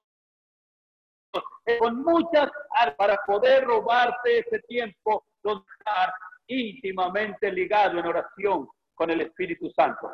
Con 1.79 2.03
muchas 2.03 2.49
para 2.97 3.17
poder 3.25 3.63
robarte 3.63 4.39
ese 4.39 4.59
tiempo 4.67 5.25
donde 5.43 5.65
estar 5.79 6.13
íntimamente 6.47 7.51
ligado 7.51 7.99
en 7.99 8.07
oración 8.07 8.67
con 8.95 9.11
el 9.11 9.21
Espíritu 9.21 9.69
Santo. 9.71 10.11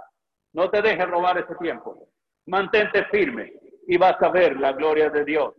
No 0.53 0.69
te 0.69 0.81
dejes 0.81 1.07
robar 1.07 1.37
ese 1.37 1.55
tiempo. 1.55 2.09
Mantente 2.47 3.05
firme 3.05 3.53
y 3.87 3.97
vas 3.97 4.21
a 4.21 4.29
ver 4.29 4.59
la 4.59 4.73
gloria 4.73 5.09
de 5.09 5.23
Dios. 5.23 5.53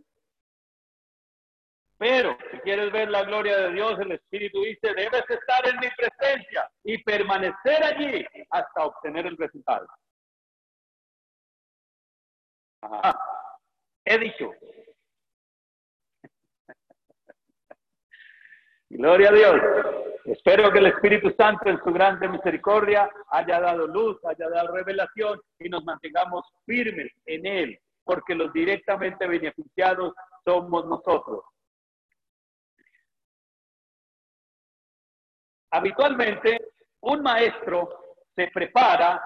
Pero 2.01 2.35
si 2.49 2.57
quieres 2.61 2.91
ver 2.91 3.11
la 3.11 3.23
gloria 3.25 3.55
de 3.57 3.73
Dios, 3.73 3.99
el 3.99 4.13
Espíritu 4.13 4.63
dice, 4.63 4.91
debes 4.95 5.23
estar 5.29 5.67
en 5.67 5.79
mi 5.79 5.87
presencia 5.95 6.67
y 6.83 6.97
permanecer 7.03 7.83
allí 7.83 8.25
hasta 8.49 8.85
obtener 8.87 9.27
el 9.27 9.37
resultado. 9.37 9.85
He 14.03 14.17
dicho. 14.17 14.51
Gloria 18.89 19.29
a 19.29 19.33
Dios. 19.33 19.61
Espero 20.25 20.71
que 20.71 20.79
el 20.79 20.87
Espíritu 20.87 21.29
Santo 21.37 21.69
en 21.69 21.77
su 21.83 21.93
grande 21.93 22.27
misericordia 22.27 23.11
haya 23.29 23.59
dado 23.59 23.85
luz, 23.85 24.17
haya 24.25 24.49
dado 24.49 24.73
revelación 24.73 25.39
y 25.59 25.69
nos 25.69 25.83
mantengamos 25.83 26.51
firmes 26.65 27.11
en 27.27 27.45
Él, 27.45 27.79
porque 28.03 28.33
los 28.33 28.51
directamente 28.53 29.27
beneficiados 29.27 30.15
somos 30.43 30.87
nosotros. 30.87 31.43
Habitualmente 35.71 36.73
un 37.01 37.21
maestro 37.21 37.89
se 38.35 38.47
prepara, 38.47 39.21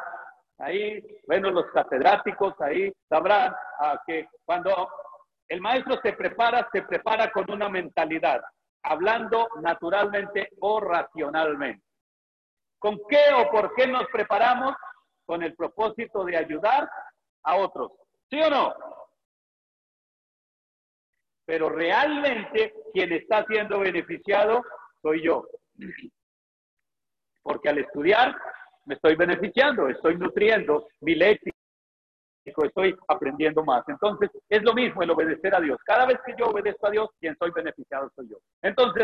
ahí, 0.59 1.03
bueno, 1.27 1.51
los 1.51 1.65
catedráticos 1.71 2.59
ahí 2.61 2.91
sabrán 3.09 3.53
que 4.07 4.29
cuando 4.45 4.89
el 5.49 5.61
maestro 5.61 5.99
se 6.01 6.13
prepara, 6.13 6.67
se 6.71 6.83
prepara 6.83 7.31
con 7.31 7.49
una 7.51 7.69
mentalidad, 7.69 8.41
hablando 8.83 9.47
naturalmente 9.61 10.49
o 10.61 10.79
racionalmente. 10.79 11.83
¿Con 12.79 12.99
qué 13.09 13.33
o 13.35 13.49
por 13.51 13.73
qué 13.75 13.87
nos 13.87 14.05
preparamos? 14.07 14.75
Con 15.25 15.41
el 15.41 15.55
propósito 15.55 16.23
de 16.23 16.37
ayudar 16.37 16.89
a 17.43 17.55
otros. 17.55 17.91
¿Sí 18.29 18.39
o 18.39 18.49
no? 18.49 18.73
Pero 21.45 21.69
realmente 21.69 22.73
quien 22.93 23.11
está 23.11 23.43
siendo 23.45 23.79
beneficiado 23.79 24.61
soy 25.01 25.23
yo 25.23 25.47
porque 27.45 27.69
al 27.69 27.77
estudiar 27.77 28.35
me 28.85 28.95
estoy 28.95 29.15
beneficiando, 29.15 29.87
estoy 29.87 30.17
nutriendo 30.17 30.87
mi 31.01 31.13
léxico, 31.13 31.55
estoy 32.63 32.95
aprendiendo 33.07 33.63
más. 33.63 33.87
Entonces, 33.87 34.31
es 34.49 34.63
lo 34.63 34.73
mismo 34.73 35.03
el 35.03 35.11
obedecer 35.11 35.53
a 35.53 35.61
Dios. 35.61 35.77
Cada 35.85 36.07
vez 36.07 36.17
que 36.25 36.33
yo 36.37 36.47
obedezco 36.47 36.87
a 36.87 36.91
Dios, 36.91 37.09
quien 37.19 37.35
soy 37.37 37.51
beneficiado 37.51 38.11
soy 38.15 38.29
yo. 38.29 38.37
Entonces, 38.63 39.03